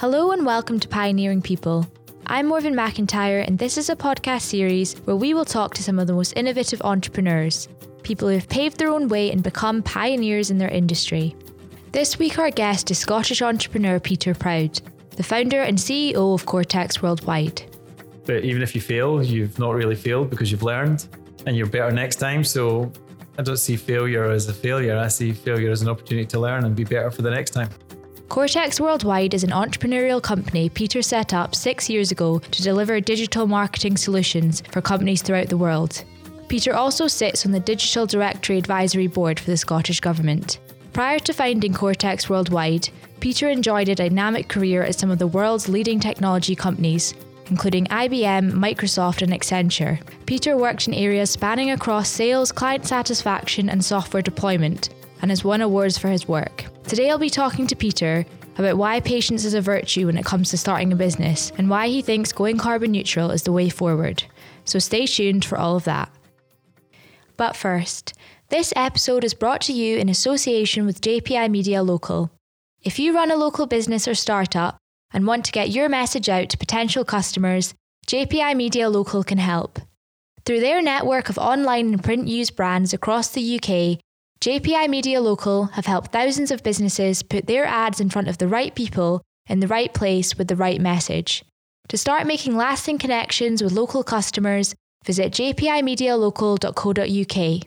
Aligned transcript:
Hello 0.00 0.32
and 0.32 0.46
welcome 0.46 0.80
to 0.80 0.88
Pioneering 0.88 1.42
People. 1.42 1.86
I'm 2.24 2.46
Morven 2.46 2.72
McIntyre, 2.74 3.46
and 3.46 3.58
this 3.58 3.76
is 3.76 3.90
a 3.90 3.94
podcast 3.94 4.40
series 4.40 4.94
where 5.00 5.14
we 5.14 5.34
will 5.34 5.44
talk 5.44 5.74
to 5.74 5.82
some 5.82 5.98
of 5.98 6.06
the 6.06 6.14
most 6.14 6.32
innovative 6.38 6.80
entrepreneurs, 6.80 7.68
people 8.02 8.26
who 8.26 8.32
have 8.32 8.48
paved 8.48 8.78
their 8.78 8.88
own 8.88 9.08
way 9.08 9.30
and 9.30 9.42
become 9.42 9.82
pioneers 9.82 10.50
in 10.50 10.56
their 10.56 10.70
industry. 10.70 11.36
This 11.92 12.18
week, 12.18 12.38
our 12.38 12.50
guest 12.50 12.90
is 12.90 12.98
Scottish 12.98 13.42
entrepreneur 13.42 14.00
Peter 14.00 14.34
Proud, 14.34 14.80
the 15.16 15.22
founder 15.22 15.60
and 15.60 15.76
CEO 15.76 16.32
of 16.32 16.46
Cortex 16.46 17.02
Worldwide. 17.02 17.62
But 18.24 18.42
even 18.42 18.62
if 18.62 18.74
you 18.74 18.80
fail, 18.80 19.22
you've 19.22 19.58
not 19.58 19.72
really 19.72 19.96
failed 19.96 20.30
because 20.30 20.50
you've 20.50 20.62
learned 20.62 21.06
and 21.44 21.54
you're 21.54 21.66
better 21.66 21.90
next 21.90 22.16
time. 22.16 22.42
So 22.42 22.90
I 23.36 23.42
don't 23.42 23.58
see 23.58 23.76
failure 23.76 24.30
as 24.30 24.48
a 24.48 24.54
failure. 24.54 24.96
I 24.96 25.08
see 25.08 25.32
failure 25.32 25.70
as 25.70 25.82
an 25.82 25.90
opportunity 25.90 26.26
to 26.28 26.40
learn 26.40 26.64
and 26.64 26.74
be 26.74 26.84
better 26.84 27.10
for 27.10 27.20
the 27.20 27.30
next 27.30 27.50
time. 27.50 27.68
Cortex 28.30 28.80
Worldwide 28.80 29.34
is 29.34 29.42
an 29.42 29.50
entrepreneurial 29.50 30.22
company 30.22 30.68
Peter 30.68 31.02
set 31.02 31.34
up 31.34 31.52
six 31.52 31.90
years 31.90 32.12
ago 32.12 32.38
to 32.38 32.62
deliver 32.62 33.00
digital 33.00 33.48
marketing 33.48 33.96
solutions 33.96 34.62
for 34.70 34.80
companies 34.80 35.20
throughout 35.20 35.48
the 35.48 35.56
world. 35.56 36.04
Peter 36.46 36.72
also 36.72 37.08
sits 37.08 37.44
on 37.44 37.50
the 37.50 37.58
Digital 37.58 38.06
Directory 38.06 38.56
Advisory 38.56 39.08
Board 39.08 39.40
for 39.40 39.50
the 39.50 39.56
Scottish 39.56 39.98
Government. 39.98 40.60
Prior 40.92 41.18
to 41.18 41.32
founding 41.32 41.74
Cortex 41.74 42.30
Worldwide, 42.30 42.88
Peter 43.18 43.48
enjoyed 43.48 43.88
a 43.88 43.96
dynamic 43.96 44.46
career 44.46 44.84
at 44.84 44.94
some 44.94 45.10
of 45.10 45.18
the 45.18 45.26
world's 45.26 45.68
leading 45.68 45.98
technology 45.98 46.54
companies, 46.54 47.14
including 47.50 47.86
IBM, 47.86 48.52
Microsoft, 48.52 49.22
and 49.22 49.32
Accenture. 49.32 50.00
Peter 50.26 50.56
worked 50.56 50.86
in 50.86 50.94
areas 50.94 51.30
spanning 51.30 51.72
across 51.72 52.08
sales, 52.08 52.52
client 52.52 52.86
satisfaction, 52.86 53.68
and 53.68 53.84
software 53.84 54.22
deployment, 54.22 54.88
and 55.22 55.30
has 55.30 55.44
won 55.44 55.60
awards 55.60 55.98
for 55.98 56.08
his 56.08 56.28
work. 56.28 56.64
Today 56.84 57.10
I'll 57.10 57.18
be 57.18 57.30
talking 57.30 57.66
to 57.66 57.76
Peter 57.76 58.24
about 58.56 58.76
why 58.76 59.00
patience 59.00 59.44
is 59.44 59.54
a 59.54 59.60
virtue 59.60 60.06
when 60.06 60.18
it 60.18 60.24
comes 60.24 60.50
to 60.50 60.58
starting 60.58 60.92
a 60.92 60.96
business 60.96 61.52
and 61.56 61.70
why 61.70 61.88
he 61.88 62.02
thinks 62.02 62.32
going 62.32 62.58
carbon 62.58 62.92
neutral 62.92 63.30
is 63.30 63.42
the 63.44 63.52
way 63.52 63.68
forward. 63.68 64.22
So 64.64 64.78
stay 64.78 65.06
tuned 65.06 65.44
for 65.44 65.58
all 65.58 65.76
of 65.76 65.84
that. 65.84 66.10
But 67.36 67.56
first, 67.56 68.12
this 68.50 68.72
episode 68.76 69.24
is 69.24 69.32
brought 69.32 69.62
to 69.62 69.72
you 69.72 69.96
in 69.96 70.08
association 70.08 70.84
with 70.84 71.00
JPI 71.00 71.50
Media 71.50 71.82
Local. 71.82 72.30
If 72.82 72.98
you 72.98 73.14
run 73.14 73.30
a 73.30 73.36
local 73.36 73.66
business 73.66 74.08
or 74.08 74.14
startup 74.14 74.76
and 75.12 75.26
want 75.26 75.44
to 75.46 75.52
get 75.52 75.70
your 75.70 75.88
message 75.88 76.28
out 76.28 76.48
to 76.50 76.58
potential 76.58 77.04
customers, 77.04 77.74
JPI 78.06 78.56
Media 78.56 78.90
Local 78.90 79.22
can 79.22 79.38
help. 79.38 79.78
Through 80.44 80.60
their 80.60 80.82
network 80.82 81.28
of 81.28 81.38
online 81.38 81.92
and 81.92 82.02
print 82.02 82.24
news 82.24 82.50
brands 82.50 82.92
across 82.92 83.28
the 83.28 83.56
UK, 83.56 84.00
JPI 84.42 84.88
Media 84.88 85.20
Local 85.20 85.66
have 85.66 85.84
helped 85.84 86.12
thousands 86.12 86.50
of 86.50 86.62
businesses 86.62 87.22
put 87.22 87.46
their 87.46 87.66
ads 87.66 88.00
in 88.00 88.08
front 88.08 88.26
of 88.26 88.38
the 88.38 88.48
right 88.48 88.74
people 88.74 89.20
in 89.50 89.60
the 89.60 89.68
right 89.68 89.92
place 89.92 90.38
with 90.38 90.48
the 90.48 90.56
right 90.56 90.80
message. 90.80 91.44
To 91.88 91.98
start 91.98 92.26
making 92.26 92.56
lasting 92.56 92.96
connections 92.96 93.62
with 93.62 93.72
local 93.72 94.02
customers, 94.02 94.74
visit 95.04 95.34
jpimedialocal.co.uk 95.34 97.66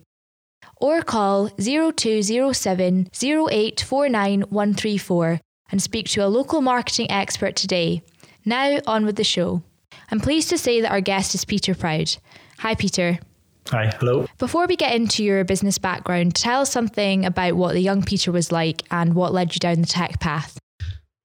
or 0.77 1.03
call 1.03 1.49
0207 1.49 3.09
0849134 3.11 5.39
and 5.71 5.79
speak 5.79 6.09
to 6.09 6.25
a 6.25 6.27
local 6.27 6.61
marketing 6.61 7.11
expert 7.11 7.55
today. 7.55 8.01
Now, 8.45 8.79
on 8.87 9.05
with 9.05 9.17
the 9.17 9.23
show. 9.23 9.61
I'm 10.09 10.19
pleased 10.19 10.49
to 10.49 10.57
say 10.57 10.81
that 10.81 10.91
our 10.91 11.01
guest 11.01 11.35
is 11.35 11.45
Peter 11.45 11.75
Proud. 11.75 12.17
Hi, 12.59 12.73
Peter. 12.73 13.19
Hi, 13.69 13.87
hello. 13.99 14.27
Before 14.37 14.67
we 14.67 14.75
get 14.75 14.93
into 14.95 15.23
your 15.23 15.43
business 15.43 15.77
background, 15.77 16.35
tell 16.35 16.61
us 16.61 16.71
something 16.71 17.25
about 17.25 17.53
what 17.53 17.73
the 17.73 17.79
young 17.79 18.03
Peter 18.03 18.31
was 18.31 18.51
like 18.51 18.83
and 18.91 19.15
what 19.15 19.33
led 19.33 19.55
you 19.55 19.59
down 19.59 19.81
the 19.81 19.87
tech 19.87 20.19
path. 20.19 20.59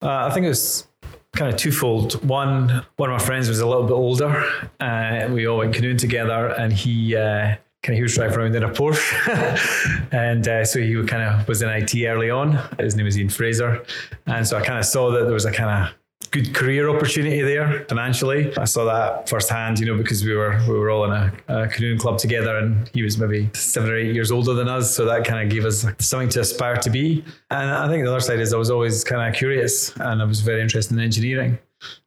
Uh, 0.01 0.27
I 0.27 0.31
think 0.31 0.47
it 0.47 0.51
was 0.51 0.87
kind 1.35 1.53
of 1.53 1.59
twofold. 1.59 2.25
One, 2.27 2.85
one 2.97 3.11
of 3.11 3.19
my 3.21 3.25
friends 3.25 3.49
was 3.49 3.61
a 3.61 3.67
little 3.67 3.85
bit 3.85 3.95
older. 3.95 4.45
Uh, 4.81 5.29
we 5.31 5.47
all 5.47 5.59
went 5.59 5.75
canoeing 5.75 5.97
together, 5.97 6.49
and 6.49 6.73
he 6.73 7.17
uh, 7.17 7.57
kind 7.83 7.95
of 7.95 7.95
he 7.95 8.03
was 8.03 8.15
driving 8.15 8.39
around 8.39 8.55
in 8.55 8.63
a 8.63 8.71
Porsche, 8.71 10.09
and 10.13 10.47
uh, 10.47 10.65
so 10.65 10.81
he 10.81 10.95
kind 11.05 11.23
of 11.23 11.47
was 11.49 11.63
in 11.63 11.69
IT 11.69 11.95
early 12.07 12.31
on. 12.31 12.59
His 12.79 12.97
name 12.97 13.05
was 13.05 13.19
Ian 13.19 13.29
Fraser, 13.29 13.85
and 14.27 14.47
so 14.47 14.57
I 14.57 14.63
kind 14.63 14.79
of 14.79 14.85
saw 14.85 15.11
that 15.11 15.25
there 15.25 15.35
was 15.35 15.45
a 15.45 15.53
kind 15.53 15.71
of 15.89 15.95
good 16.31 16.55
career 16.55 16.89
opportunity 16.89 17.43
there 17.43 17.85
financially. 17.89 18.57
I 18.57 18.65
saw 18.65 18.85
that 18.85 19.29
firsthand, 19.29 19.79
you 19.79 19.87
know, 19.87 19.97
because 19.97 20.25
we 20.25 20.35
were 20.35 20.61
we 20.69 20.79
were 20.79 20.91
all 20.91 21.05
in 21.05 21.13
a, 21.13 21.33
a 21.49 21.69
canoeing 21.69 21.99
club 21.99 22.19
together, 22.19 22.57
and 22.59 22.89
he 22.93 23.03
was 23.03 23.19
maybe 23.19 23.51
seven 23.55 23.91
or 23.91 23.97
eight 23.97 24.15
years 24.15 24.31
older 24.31 24.55
than 24.55 24.69
us, 24.69 24.95
so 24.95 25.05
that 25.07 25.25
kind 25.25 25.45
of 25.45 25.53
gave 25.53 25.65
us 25.65 25.87
something 25.99 26.29
to 26.31 26.41
aspire 26.41 26.77
to 26.77 26.91
be. 26.91 27.25
And 27.51 27.71
I 27.71 27.89
think 27.89 28.05
the 28.05 28.11
other 28.11 28.21
side 28.21 28.41
is 28.41 28.53
I 28.53 28.57
was 28.57 28.71
always 28.71 29.05
kind 29.05 29.29
of 29.29 29.35
curious, 29.39 29.95
and 29.97 30.21
I 30.21 30.25
was 30.25 30.41
very 30.41 30.61
interested 30.61 30.95
in 30.95 31.01
engineering. 31.01 31.59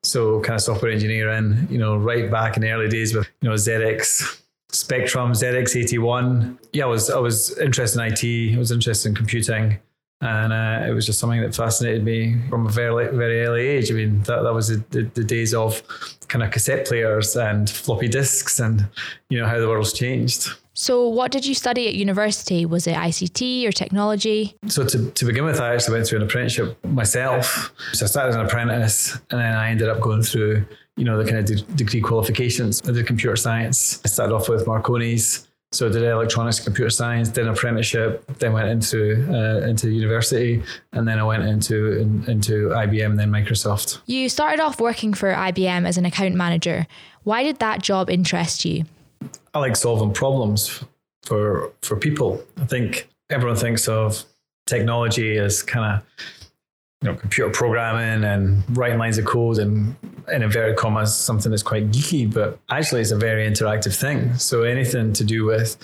So 0.03 0.41
kind 0.41 0.55
of 0.55 0.61
software 0.61 0.91
engineering, 0.91 1.67
you 1.69 1.77
know, 1.77 1.95
right 1.95 2.29
back 2.29 2.57
in 2.57 2.61
the 2.61 2.71
early 2.71 2.89
days 2.89 3.15
with 3.15 3.27
you 3.41 3.49
know 3.49 3.55
ZX. 3.55 4.37
Spectrum 4.73 5.33
ZX81. 5.33 6.57
Yeah, 6.71 6.85
I 6.85 6.87
was 6.87 7.09
I 7.09 7.19
was 7.19 7.57
interested 7.57 7.99
in 7.99 8.13
IT. 8.13 8.55
I 8.55 8.57
was 8.57 8.71
interested 8.71 9.09
in 9.09 9.15
computing 9.15 9.79
and 10.21 10.53
uh, 10.53 10.85
it 10.87 10.93
was 10.93 11.05
just 11.05 11.19
something 11.19 11.41
that 11.41 11.55
fascinated 11.55 12.03
me 12.03 12.37
from 12.49 12.67
a 12.67 12.69
very 12.69 13.15
very 13.15 13.43
early 13.43 13.67
age. 13.67 13.91
I 13.91 13.95
mean, 13.95 14.21
that, 14.23 14.43
that 14.43 14.53
was 14.53 14.67
the, 14.69 14.83
the, 14.91 15.03
the, 15.15 15.23
days 15.23 15.53
of 15.53 15.81
kind 16.27 16.43
of 16.43 16.51
cassette 16.51 16.87
players 16.87 17.35
and 17.35 17.69
floppy 17.69 18.07
disks, 18.07 18.59
and 18.59 18.87
you 19.29 19.39
know 19.39 19.47
how 19.47 19.59
the 19.59 19.67
world's 19.67 19.93
changed. 19.93 20.49
So, 20.73 21.07
what 21.07 21.31
did 21.31 21.45
you 21.45 21.53
study 21.53 21.87
at 21.87 21.95
university? 21.95 22.65
Was 22.65 22.87
it 22.87 22.95
ICT 22.95 23.67
or 23.67 23.71
technology? 23.71 24.55
So, 24.67 24.85
to, 24.85 25.11
to 25.11 25.25
begin 25.25 25.43
with, 25.43 25.59
I 25.59 25.73
actually 25.73 25.95
went 25.95 26.07
through 26.07 26.19
an 26.19 26.25
apprenticeship 26.25 26.77
myself. 26.85 27.73
So, 27.93 28.05
I 28.05 28.07
started 28.07 28.29
as 28.29 28.35
an 28.35 28.45
apprentice, 28.45 29.15
and 29.31 29.39
then 29.39 29.53
I 29.53 29.69
ended 29.69 29.89
up 29.89 29.99
going 29.99 30.21
through 30.21 30.65
you 30.97 31.05
know 31.05 31.21
the 31.21 31.29
kind 31.29 31.39
of 31.39 31.45
de- 31.45 31.73
degree 31.73 32.01
qualifications. 32.01 32.81
I 32.87 32.91
did 32.91 33.07
computer 33.07 33.35
science. 33.35 34.01
I 34.05 34.07
started 34.07 34.35
off 34.35 34.49
with 34.49 34.65
Marconi's 34.65 35.47
so 35.73 35.87
I 35.87 35.91
did 35.91 36.03
electronics, 36.03 36.59
computer 36.59 36.89
science, 36.89 37.29
did 37.29 37.47
an 37.47 37.53
apprenticeship, 37.53 38.25
then 38.39 38.51
went 38.51 38.67
into 38.67 39.25
uh, 39.29 39.65
into 39.65 39.89
university, 39.89 40.61
and 40.91 41.07
then 41.07 41.17
I 41.17 41.23
went 41.23 41.43
into 41.43 41.97
in, 41.97 42.25
into 42.29 42.69
IBM, 42.69 43.11
and 43.11 43.19
then 43.19 43.31
Microsoft. 43.31 43.99
You 44.05 44.27
started 44.27 44.61
off 44.61 44.81
working 44.81 45.13
for 45.13 45.33
IBM 45.33 45.87
as 45.87 45.97
an 45.97 46.05
account 46.05 46.35
manager. 46.35 46.87
Why 47.23 47.43
did 47.43 47.59
that 47.59 47.81
job 47.81 48.09
interest 48.09 48.65
you? 48.65 48.83
I 49.53 49.59
like 49.59 49.77
solving 49.77 50.13
problems 50.13 50.83
for 51.23 51.71
for 51.81 51.95
people. 51.95 52.43
I 52.57 52.65
think 52.65 53.07
everyone 53.29 53.57
thinks 53.57 53.87
of 53.87 54.25
technology 54.67 55.37
as 55.37 55.63
kind 55.63 55.95
of 55.95 56.40
you 57.01 57.09
know, 57.09 57.15
computer 57.15 57.49
programming 57.49 58.23
and 58.23 58.63
writing 58.77 58.99
lines 58.99 59.17
of 59.17 59.25
code 59.25 59.57
and 59.57 59.95
in 60.31 60.43
inverted 60.43 60.77
commas, 60.77 61.15
something 61.15 61.49
that's 61.49 61.63
quite 61.63 61.89
geeky, 61.89 62.31
but 62.31 62.59
actually 62.69 63.01
it's 63.01 63.11
a 63.11 63.17
very 63.17 63.49
interactive 63.49 63.95
thing. 63.95 64.35
So 64.35 64.63
anything 64.63 65.13
to 65.13 65.23
do 65.23 65.45
with 65.45 65.77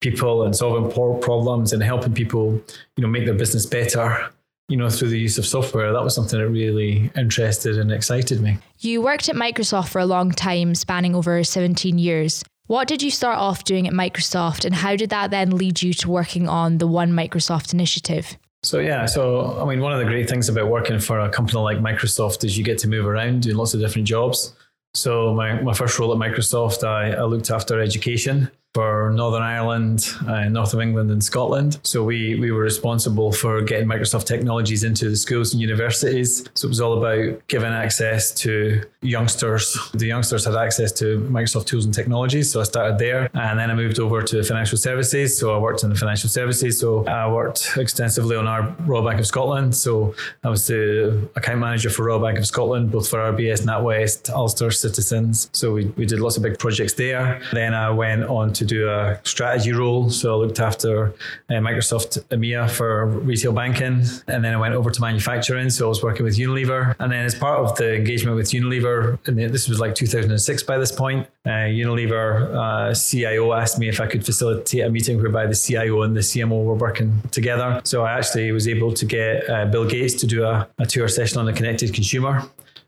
people 0.00 0.42
and 0.44 0.54
solving 0.54 0.90
problems 1.20 1.72
and 1.72 1.82
helping 1.82 2.14
people, 2.14 2.60
you 2.96 3.02
know, 3.02 3.08
make 3.08 3.24
their 3.24 3.34
business 3.34 3.64
better, 3.64 4.30
you 4.68 4.76
know, 4.76 4.90
through 4.90 5.08
the 5.08 5.18
use 5.18 5.38
of 5.38 5.46
software, 5.46 5.92
that 5.92 6.02
was 6.02 6.14
something 6.14 6.38
that 6.38 6.48
really 6.48 7.10
interested 7.16 7.78
and 7.78 7.92
excited 7.92 8.40
me. 8.40 8.58
You 8.80 9.00
worked 9.00 9.28
at 9.28 9.36
Microsoft 9.36 9.88
for 9.88 10.00
a 10.00 10.06
long 10.06 10.32
time, 10.32 10.74
spanning 10.74 11.14
over 11.14 11.42
17 11.44 11.98
years. 11.98 12.44
What 12.66 12.88
did 12.88 13.00
you 13.00 13.12
start 13.12 13.38
off 13.38 13.62
doing 13.62 13.86
at 13.86 13.94
Microsoft 13.94 14.64
and 14.64 14.74
how 14.74 14.96
did 14.96 15.10
that 15.10 15.30
then 15.30 15.56
lead 15.56 15.82
you 15.82 15.94
to 15.94 16.10
working 16.10 16.48
on 16.48 16.78
the 16.78 16.88
One 16.88 17.12
Microsoft 17.12 17.72
initiative? 17.72 18.36
So 18.66 18.80
yeah, 18.80 19.06
so 19.06 19.56
I 19.60 19.64
mean, 19.64 19.80
one 19.80 19.92
of 19.92 20.00
the 20.00 20.04
great 20.04 20.28
things 20.28 20.48
about 20.48 20.66
working 20.66 20.98
for 20.98 21.20
a 21.20 21.30
company 21.30 21.60
like 21.60 21.78
Microsoft 21.78 22.42
is 22.42 22.58
you 22.58 22.64
get 22.64 22.78
to 22.78 22.88
move 22.88 23.06
around 23.06 23.42
doing 23.42 23.54
lots 23.54 23.74
of 23.74 23.80
different 23.80 24.08
jobs. 24.08 24.56
So 24.92 25.32
my, 25.34 25.62
my 25.62 25.72
first 25.72 25.96
role 26.00 26.12
at 26.12 26.18
Microsoft, 26.18 26.82
I, 26.82 27.12
I 27.12 27.22
looked 27.22 27.52
after 27.52 27.80
education 27.80 28.50
for 28.76 29.10
Northern 29.10 29.42
Ireland, 29.42 30.06
uh, 30.28 30.50
north 30.50 30.74
of 30.74 30.80
England, 30.82 31.10
and 31.10 31.24
Scotland. 31.24 31.78
So 31.82 32.04
we 32.04 32.38
we 32.38 32.50
were 32.52 32.66
responsible 32.72 33.32
for 33.32 33.62
getting 33.62 33.88
Microsoft 33.88 34.26
technologies 34.26 34.84
into 34.84 35.08
the 35.08 35.16
schools 35.16 35.54
and 35.54 35.62
universities. 35.62 36.44
So 36.52 36.66
it 36.66 36.72
was 36.74 36.82
all 36.82 36.94
about 37.00 37.24
giving 37.48 37.72
access 37.72 38.22
to 38.42 38.82
youngsters. 39.00 39.64
The 39.94 40.08
youngsters 40.14 40.44
had 40.44 40.56
access 40.56 40.92
to 41.00 41.06
Microsoft 41.36 41.66
tools 41.70 41.86
and 41.86 41.94
technologies. 41.94 42.52
So 42.52 42.60
I 42.60 42.64
started 42.64 42.98
there, 42.98 43.30
and 43.32 43.58
then 43.58 43.70
I 43.70 43.74
moved 43.74 43.98
over 43.98 44.20
to 44.30 44.42
financial 44.42 44.76
services. 44.76 45.38
So 45.38 45.44
I 45.56 45.58
worked 45.58 45.82
in 45.82 45.88
the 45.88 46.00
financial 46.04 46.28
services. 46.28 46.78
So 46.78 47.06
I 47.06 47.26
worked 47.32 47.78
extensively 47.78 48.36
on 48.36 48.46
our 48.46 48.62
Royal 48.90 49.04
Bank 49.08 49.20
of 49.20 49.26
Scotland. 49.26 49.74
So 49.74 50.14
I 50.44 50.50
was 50.50 50.66
the 50.66 50.82
account 51.34 51.60
manager 51.60 51.88
for 51.88 52.04
Royal 52.04 52.20
Bank 52.26 52.38
of 52.38 52.46
Scotland, 52.46 52.92
both 52.92 53.08
for 53.08 53.20
RBS, 53.32 53.60
NatWest, 53.70 54.28
Ulster, 54.28 54.70
Citizens. 54.70 55.48
So 55.54 55.72
we, 55.72 55.86
we 56.00 56.04
did 56.04 56.20
lots 56.20 56.36
of 56.36 56.42
big 56.42 56.58
projects 56.58 56.92
there. 56.92 57.40
Then 57.54 57.72
I 57.72 57.88
went 57.88 58.24
on 58.24 58.52
to 58.52 58.65
do 58.66 58.88
a 58.88 59.20
strategy 59.24 59.72
role. 59.72 60.10
So 60.10 60.34
I 60.34 60.36
looked 60.44 60.60
after 60.60 61.14
uh, 61.48 61.54
Microsoft 61.54 62.22
EMEA 62.28 62.70
for 62.70 63.06
retail 63.06 63.52
banking. 63.52 64.04
And 64.28 64.44
then 64.44 64.52
I 64.54 64.56
went 64.56 64.74
over 64.74 64.90
to 64.90 65.00
manufacturing. 65.00 65.70
So 65.70 65.86
I 65.86 65.88
was 65.88 66.02
working 66.02 66.24
with 66.24 66.36
Unilever. 66.36 66.96
And 66.98 67.10
then 67.12 67.24
as 67.24 67.34
part 67.34 67.60
of 67.60 67.76
the 67.76 67.94
engagement 67.94 68.36
with 68.36 68.50
Unilever, 68.50 69.18
and 69.26 69.38
this 69.38 69.68
was 69.68 69.80
like 69.80 69.94
2006 69.94 70.62
by 70.64 70.78
this 70.78 70.92
point, 70.92 71.26
uh, 71.44 71.68
Unilever 71.70 72.54
uh, 72.54 72.94
CIO 72.94 73.52
asked 73.52 73.78
me 73.78 73.88
if 73.88 74.00
I 74.00 74.06
could 74.06 74.24
facilitate 74.24 74.84
a 74.84 74.90
meeting 74.90 75.16
whereby 75.18 75.46
the 75.46 75.54
CIO 75.54 76.02
and 76.02 76.16
the 76.16 76.20
CMO 76.20 76.64
were 76.64 76.74
working 76.74 77.22
together. 77.30 77.80
So 77.84 78.04
I 78.04 78.18
actually 78.18 78.52
was 78.52 78.68
able 78.68 78.92
to 78.92 79.04
get 79.04 79.48
uh, 79.48 79.66
Bill 79.66 79.86
Gates 79.86 80.14
to 80.14 80.26
do 80.26 80.44
a, 80.44 80.68
a 80.78 80.86
tour 80.86 81.08
session 81.08 81.38
on 81.38 81.46
the 81.46 81.52
connected 81.52 81.94
consumer. 81.94 82.42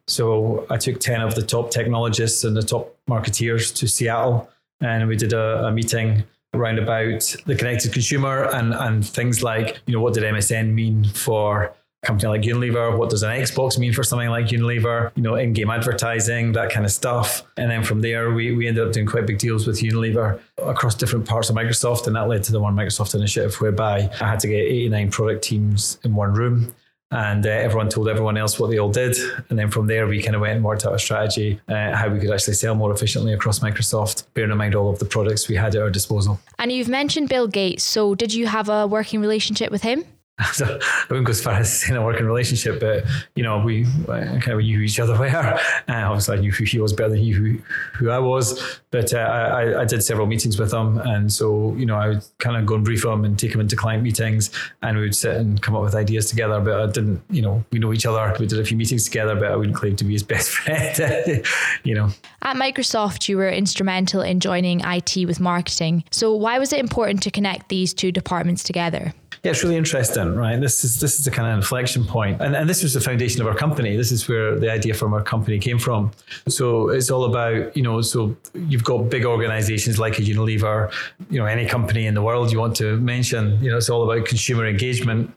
So 0.09 0.67
I 0.71 0.79
took 0.79 1.01
10 1.01 1.21
of 1.21 1.35
the 1.35 1.43
top 1.43 1.71
technologists 1.71 2.43
and 2.43 2.57
the 2.57 2.63
top 2.63 2.97
marketeers 3.09 3.75
to 3.77 3.87
Seattle 3.87 4.49
and 4.81 5.09
we 5.09 5.17
did 5.17 5.33
a, 5.33 5.67
a 5.67 5.73
meeting 5.73 6.25
around 6.55 6.79
about 6.79 7.37
the 7.47 7.55
connected 7.55 7.93
consumer 7.93 8.45
and, 8.45 8.73
and 8.75 9.07
things 9.07 9.43
like, 9.43 9.81
you 9.87 9.95
know, 9.95 10.01
what 10.01 10.15
did 10.15 10.23
MSN 10.25 10.73
mean 10.73 11.05
for 11.05 11.75
a 12.03 12.07
company 12.07 12.29
like 12.29 12.43
Unilever? 12.43 12.97
What 12.97 13.11
does 13.11 13.23
an 13.23 13.31
Xbox 13.31 13.79
mean 13.79 13.93
for 13.93 14.03
something 14.03 14.31
like 14.31 14.47
Unilever? 14.47 15.13
You 15.15 15.23
know, 15.23 15.35
in-game 15.35 15.71
advertising, 15.71 16.53
that 16.53 16.71
kind 16.71 16.87
of 16.87 16.93
stuff. 16.93 17.43
And 17.57 17.71
then 17.71 17.85
from 17.85 18.01
there, 18.01 18.33
we, 18.33 18.55
we 18.55 18.67
ended 18.67 18.87
up 18.87 18.93
doing 18.93 19.07
quite 19.07 19.27
big 19.27 19.39
deals 19.39 19.67
with 19.67 19.81
Unilever 19.81 20.41
across 20.59 20.95
different 20.95 21.29
parts 21.29 21.51
of 21.51 21.57
Microsoft. 21.57 22.07
And 22.07 22.17
that 22.17 22.29
led 22.29 22.43
to 22.45 22.53
the 22.53 22.61
One 22.61 22.75
Microsoft 22.75 23.15
initiative, 23.15 23.61
whereby 23.61 24.11
I 24.21 24.29
had 24.29 24.41
to 24.41 24.49
get 24.49 24.61
89 24.61 25.11
product 25.11 25.45
teams 25.45 25.99
in 26.05 26.15
one 26.15 26.33
room 26.33 26.75
and 27.11 27.47
uh, 27.47 27.51
everyone 27.51 27.89
told 27.89 28.09
everyone 28.09 28.37
else 28.37 28.59
what 28.59 28.71
they 28.71 28.79
all 28.79 28.91
did. 28.91 29.17
And 29.49 29.59
then 29.59 29.71
from 29.71 29.87
there, 29.87 30.07
we 30.07 30.23
kind 30.23 30.35
of 30.35 30.43
went 30.43 30.57
and 30.57 30.65
worked 30.65 30.85
out 30.85 30.95
a 30.95 30.99
strategy 30.99 31.61
uh, 31.69 31.95
how 31.97 32.09
we 32.09 32.21
could 32.21 32.31
actually 32.31 32.55
sell 32.55 32.75
more 32.75 32.93
efficiently 32.93 33.33
across 33.33 33.61
Microsoft, 33.61 34.25
bearing 34.35 34.51
in 34.51 34.59
mind 34.59 34.75
all 34.75 34.91
of 34.91 34.99
the 34.99 35.05
products 35.05 35.49
we 35.49 35.57
had 35.57 35.75
at 35.75 35.83
our 35.83 35.91
disposal. 35.91 36.39
And 36.59 36.71
you've 36.71 36.89
mentioned 36.89 37.29
Bill 37.29 37.49
Gates. 37.49 37.85
So, 37.85 38.15
did 38.15 38.35
you 38.35 38.47
have 38.47 38.69
a 38.69 38.87
working 38.87 39.21
relationship 39.21 39.71
with 39.71 39.83
him? 39.83 40.05
so 40.53 40.67
I 40.67 41.05
wouldn't 41.09 41.27
go 41.27 41.31
as 41.31 41.43
far 41.43 41.55
as 41.55 41.81
saying 41.81 41.97
a 41.97 42.05
working 42.05 42.27
relationship, 42.27 42.79
but 42.79 43.05
you 43.35 43.43
know, 43.43 43.59
we 43.59 43.85
kind 44.07 44.49
of 44.49 44.59
knew 44.59 44.79
who 44.79 44.83
each 44.85 45.01
other 45.01 45.15
were. 45.19 45.27
Uh, 45.27 45.59
obviously, 45.89 46.39
I 46.39 46.41
knew 46.41 46.53
who 46.53 46.65
he 46.65 46.79
was 46.79 46.93
better 46.93 47.11
than 47.11 47.19
he 47.19 47.31
who, 47.31 47.59
who 47.95 48.11
I 48.11 48.19
was. 48.19 48.81
But 48.91 49.13
uh, 49.13 49.19
I, 49.19 49.83
I 49.83 49.85
did 49.85 50.03
several 50.03 50.27
meetings 50.27 50.59
with 50.59 50.73
him, 50.73 50.99
and 50.99 51.33
so 51.33 51.75
you 51.75 51.87
know, 51.87 51.97
I 51.97 52.09
would 52.09 52.25
kind 52.39 52.57
of 52.57 52.67
go 52.67 52.77
and 52.77 52.85
brief 52.85 53.05
him 53.05 53.25
and 53.25 53.39
take 53.39 53.53
him 53.53 53.61
into 53.61 53.75
client 53.75 54.03
meetings, 54.03 54.51
and 54.83 54.97
we 54.97 55.05
would 55.05 55.17
sit 55.17 55.37
and 55.37 55.61
come 55.61 55.75
up 55.75 55.83
with 55.83 55.95
ideas 55.95 56.31
together. 56.31 56.61
But 56.61 56.81
I 56.81 56.87
didn't, 56.87 57.21
you 57.31 57.43
know, 57.43 57.65
we 57.73 57.81
know 57.81 57.93
each 57.93 58.07
other. 58.07 58.35
We 58.39 58.47
did 58.47 58.61
a 58.61 58.65
few 58.65 58.77
meetings 58.77 59.05
together, 59.05 59.35
but 59.35 59.51
I 59.51 59.57
wouldn't 59.57 59.77
claim 59.77 59.97
to 59.97 60.05
be 60.05 60.13
his 60.13 60.23
best 60.35 60.51
friend. 60.51 61.45
you 61.83 61.95
know. 61.95 62.11
At 62.43 62.57
Microsoft, 62.57 63.29
you 63.29 63.37
were 63.37 63.51
instrumental 63.51 64.23
in 64.23 64.39
joining 64.39 64.81
IT 64.81 65.17
with 65.27 65.41
marketing. 65.41 66.05
So 66.13 66.33
why 66.35 66.59
was 66.59 66.73
it 66.73 66.79
important 66.79 67.23
to 67.25 67.31
connect 67.31 67.69
these 67.69 67.93
two 67.93 68.13
departments 68.13 68.63
together? 68.63 69.13
Yeah, 69.43 69.53
it's 69.53 69.63
really 69.63 69.77
interesting, 69.77 70.35
right? 70.35 70.61
This 70.61 70.85
is 70.85 71.01
this 71.01 71.21
is 71.21 71.27
a 71.27 71.31
kind 71.31 71.49
of 71.49 71.57
inflection 71.57 72.05
point. 72.05 72.41
And, 72.41 72.57
and 72.57 72.69
this 72.69 72.83
was 72.83 72.95
the 72.95 73.01
foundation 73.01 73.41
of 73.41 73.47
our 73.47 73.55
company. 73.55 73.97
This 73.97 74.11
is 74.11 74.29
where 74.29 74.59
the 74.59 74.71
idea 74.71 74.95
from 74.95 75.15
our 75.15 75.23
company 75.23 75.59
came 75.59 75.79
from. 75.79 76.11
So 76.49 76.89
it's 76.91 77.11
all 77.11 77.25
about, 77.25 77.77
you 77.77 77.83
know, 77.83 78.01
so 78.01 78.37
you've 78.55 78.85
got 78.85 79.11
big 79.11 79.25
organizations 79.25 79.99
like 79.99 80.19
a 80.19 80.23
Unilever, 80.23 80.93
you 81.31 81.39
know, 81.39 81.47
any 81.47 81.67
company 81.67 82.07
in 82.07 82.15
the 82.15 82.23
world 82.23 82.51
you 82.51 82.59
want 82.59 82.77
to 82.77 82.97
mention, 82.99 83.63
you 83.63 83.71
know, 83.71 83.77
it's 83.77 83.91
all 83.91 84.11
about 84.11 84.27
consumer 84.27 84.67
engagement 84.67 85.33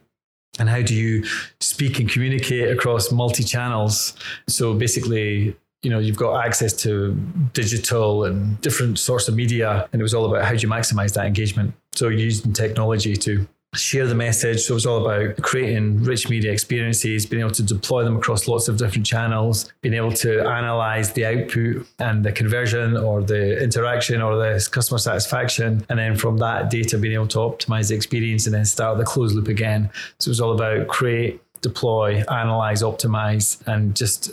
and 0.58 0.68
how 0.68 0.82
do 0.82 0.94
you 0.94 1.24
speak 1.60 1.98
and 1.98 2.10
communicate 2.10 2.70
across 2.70 3.10
multi 3.10 3.42
channels. 3.42 4.14
So 4.48 4.74
basically, 4.74 5.56
you 5.82 5.90
know, 5.90 5.98
you've 5.98 6.16
got 6.16 6.44
access 6.44 6.72
to 6.74 7.14
digital 7.54 8.24
and 8.24 8.60
different 8.60 8.98
sorts 8.98 9.28
of 9.28 9.34
media, 9.34 9.88
and 9.92 10.00
it 10.00 10.02
was 10.02 10.14
all 10.14 10.24
about 10.26 10.44
how 10.44 10.52
do 10.52 10.58
you 10.58 10.68
maximize 10.68 11.14
that 11.14 11.26
engagement. 11.26 11.74
So 11.92 12.08
using 12.08 12.52
technology 12.52 13.16
to 13.16 13.46
share 13.74 14.06
the 14.06 14.14
message. 14.14 14.62
So 14.62 14.72
it 14.72 14.74
was 14.74 14.86
all 14.86 15.06
about 15.06 15.40
creating 15.40 16.04
rich 16.04 16.28
media 16.28 16.52
experiences, 16.52 17.24
being 17.24 17.40
able 17.40 17.52
to 17.52 17.62
deploy 17.62 18.04
them 18.04 18.16
across 18.16 18.46
lots 18.46 18.68
of 18.68 18.76
different 18.76 19.06
channels, 19.06 19.72
being 19.80 19.94
able 19.94 20.12
to 20.12 20.46
analyze 20.46 21.12
the 21.12 21.24
output 21.24 21.86
and 21.98 22.24
the 22.24 22.32
conversion 22.32 22.96
or 22.96 23.22
the 23.22 23.62
interaction 23.62 24.20
or 24.20 24.36
the 24.36 24.68
customer 24.70 24.98
satisfaction. 24.98 25.86
And 25.88 25.98
then 25.98 26.16
from 26.16 26.36
that 26.38 26.68
data, 26.68 26.98
being 26.98 27.14
able 27.14 27.28
to 27.28 27.38
optimize 27.38 27.88
the 27.88 27.94
experience 27.94 28.46
and 28.46 28.54
then 28.54 28.66
start 28.66 28.98
the 28.98 29.04
closed 29.04 29.34
loop 29.34 29.48
again. 29.48 29.90
So 30.20 30.28
it 30.28 30.32
was 30.32 30.40
all 30.40 30.52
about 30.52 30.88
create, 30.88 31.40
deploy, 31.62 32.24
analyze, 32.30 32.82
optimize, 32.82 33.66
and 33.66 33.96
just 33.96 34.32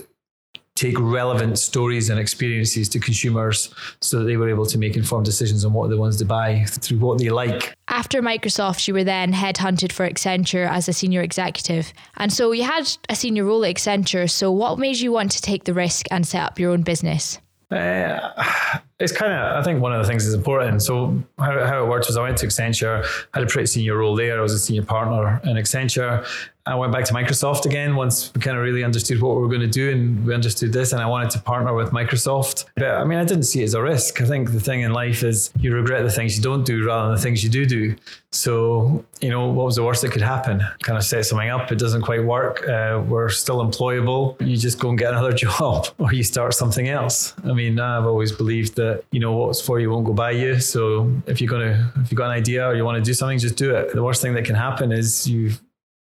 take 0.80 0.98
relevant 0.98 1.60
stories 1.60 2.10
and 2.10 2.20
experiences 2.20 2.88
to 2.90 3.00
consumers 3.00 3.74
so 4.02 4.20
that 4.20 4.26
they 4.26 4.38
were 4.38 4.50
able 4.50 4.66
to 4.66 4.78
make 4.78 4.96
informed 4.96 5.26
decisions 5.26 5.66
on 5.66 5.74
what 5.74 5.90
they 5.90 5.96
wanted 5.96 6.18
to 6.18 6.26
buy 6.26 6.64
through 6.66 7.00
what 7.00 7.20
they 7.20 7.30
like. 7.30 7.74
After 7.90 8.22
Microsoft, 8.22 8.88
you 8.88 8.94
were 8.94 9.04
then 9.04 9.34
headhunted 9.34 9.92
for 9.92 10.10
Accenture 10.10 10.70
as 10.70 10.88
a 10.88 10.94
senior 10.94 11.22
executive. 11.22 11.92
And 12.18 12.32
so 12.32 12.52
you 12.52 12.64
had 12.64 12.90
a 13.10 13.16
senior 13.16 13.44
role 13.44 13.66
at 13.66 13.76
Accenture. 13.76 14.30
So, 14.30 14.52
what 14.52 14.80
made 14.80 14.98
you 14.98 15.12
want 15.12 15.32
to 15.32 15.42
take 15.42 15.66
the 15.66 15.74
risk 15.74 16.06
and 16.12 16.26
set 16.26 16.44
up 16.44 16.60
your 16.60 16.72
own 16.72 16.84
business? 16.84 17.40
Uh, 17.70 18.80
it's 19.00 19.14
kind 19.14 19.32
of, 19.32 19.56
I 19.56 19.64
think 19.64 19.82
one 19.82 19.94
of 19.94 20.02
the 20.02 20.08
things 20.08 20.26
is 20.26 20.34
important. 20.34 20.82
So, 20.82 21.22
how, 21.38 21.66
how 21.66 21.84
it 21.84 21.88
worked 21.88 22.08
was 22.08 22.18
I 22.18 22.22
went 22.22 22.38
to 22.40 22.48
Accenture, 22.48 23.06
had 23.34 23.44
a 23.44 23.48
pretty 23.48 23.68
senior 23.68 23.98
role 23.98 24.16
there. 24.16 24.38
I 24.38 24.42
was 24.42 24.54
a 24.54 24.60
senior 24.60 24.84
partner 24.84 25.40
in 25.46 25.56
Accenture. 25.56 26.26
I 26.70 26.76
went 26.76 26.92
back 26.92 27.06
to 27.06 27.14
Microsoft 27.14 27.66
again 27.66 27.96
once 27.96 28.32
we 28.36 28.42
kind 28.42 28.56
of 28.56 28.64
really 28.64 28.84
understood 28.84 29.20
what 29.22 29.36
we 29.36 29.42
were 29.42 29.48
going 29.48 29.62
to 29.62 29.68
do 29.68 29.90
and 29.90 30.24
we 30.24 30.36
understood 30.36 30.72
this. 30.72 30.94
And 30.94 31.02
I 31.02 31.08
wanted 31.08 31.32
to 31.32 31.40
partner 31.40 31.74
with 31.74 31.90
Microsoft. 31.90 32.66
But 32.76 32.84
I 32.86 33.04
mean, 33.06 33.18
I 33.18 33.26
didn't 33.26 33.44
see 33.44 33.62
it 33.62 33.66
as 33.66 33.74
a 33.74 33.82
risk. 33.82 34.22
I 34.22 34.26
think 34.26 34.52
the 34.52 34.60
thing 34.60 34.82
in 34.82 34.94
life 34.94 35.24
is 35.24 35.52
you 35.60 35.74
regret 35.74 36.04
the 36.04 36.12
things 36.12 36.38
you 36.38 36.44
don't 36.44 36.64
do 36.64 36.86
rather 36.86 37.08
than 37.08 37.16
the 37.16 37.22
things 37.22 37.44
you 37.44 37.50
do 37.50 37.66
do. 37.66 37.96
So, 38.32 39.04
you 39.20 39.32
know, 39.32 39.48
what 39.48 39.66
was 39.66 39.78
the 39.78 39.84
worst 39.84 40.04
that 40.04 40.12
could 40.12 40.22
happen? 40.22 40.62
Kind 40.84 40.98
of 40.98 41.04
set 41.04 41.26
something 41.26 41.50
up, 41.50 41.72
it 41.72 41.80
doesn't 41.80 42.04
quite 42.04 42.24
work. 42.24 42.68
Uh, 42.68 43.02
we're 43.08 43.30
still 43.30 43.66
employable. 43.66 44.40
You 44.40 44.56
just 44.56 44.80
go 44.80 44.90
and 44.90 45.00
get 45.00 45.14
another 45.14 45.32
job 45.46 45.88
or 45.98 46.14
you 46.14 46.24
start 46.24 46.54
something 46.54 46.88
else. 46.88 47.34
I 47.44 47.54
mean, 47.54 47.80
I've 47.80 48.06
always 48.06 48.32
believed 48.32 48.76
that, 48.76 48.89
you 49.12 49.20
know, 49.20 49.34
what's 49.34 49.62
for 49.62 49.80
you 49.80 49.90
won't 49.90 50.06
go 50.06 50.14
by 50.14 50.32
you. 50.32 50.60
So 50.60 51.12
if 51.28 51.40
you're 51.40 51.50
going 51.50 51.68
to, 51.68 51.92
if 52.02 52.12
you've 52.12 52.18
got 52.18 52.26
an 52.26 52.38
idea 52.38 52.68
or 52.68 52.76
you 52.76 52.86
want 52.86 52.98
to 52.98 53.04
do 53.04 53.14
something, 53.14 53.38
just 53.38 53.56
do 53.56 53.76
it. 53.76 53.94
The 53.94 54.04
worst 54.04 54.22
thing 54.22 54.34
that 54.34 54.46
can 54.46 54.56
happen 54.56 54.92
is 54.92 55.28
you 55.28 55.52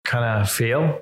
kind 0.05 0.25
of 0.25 0.51
fail. 0.51 1.01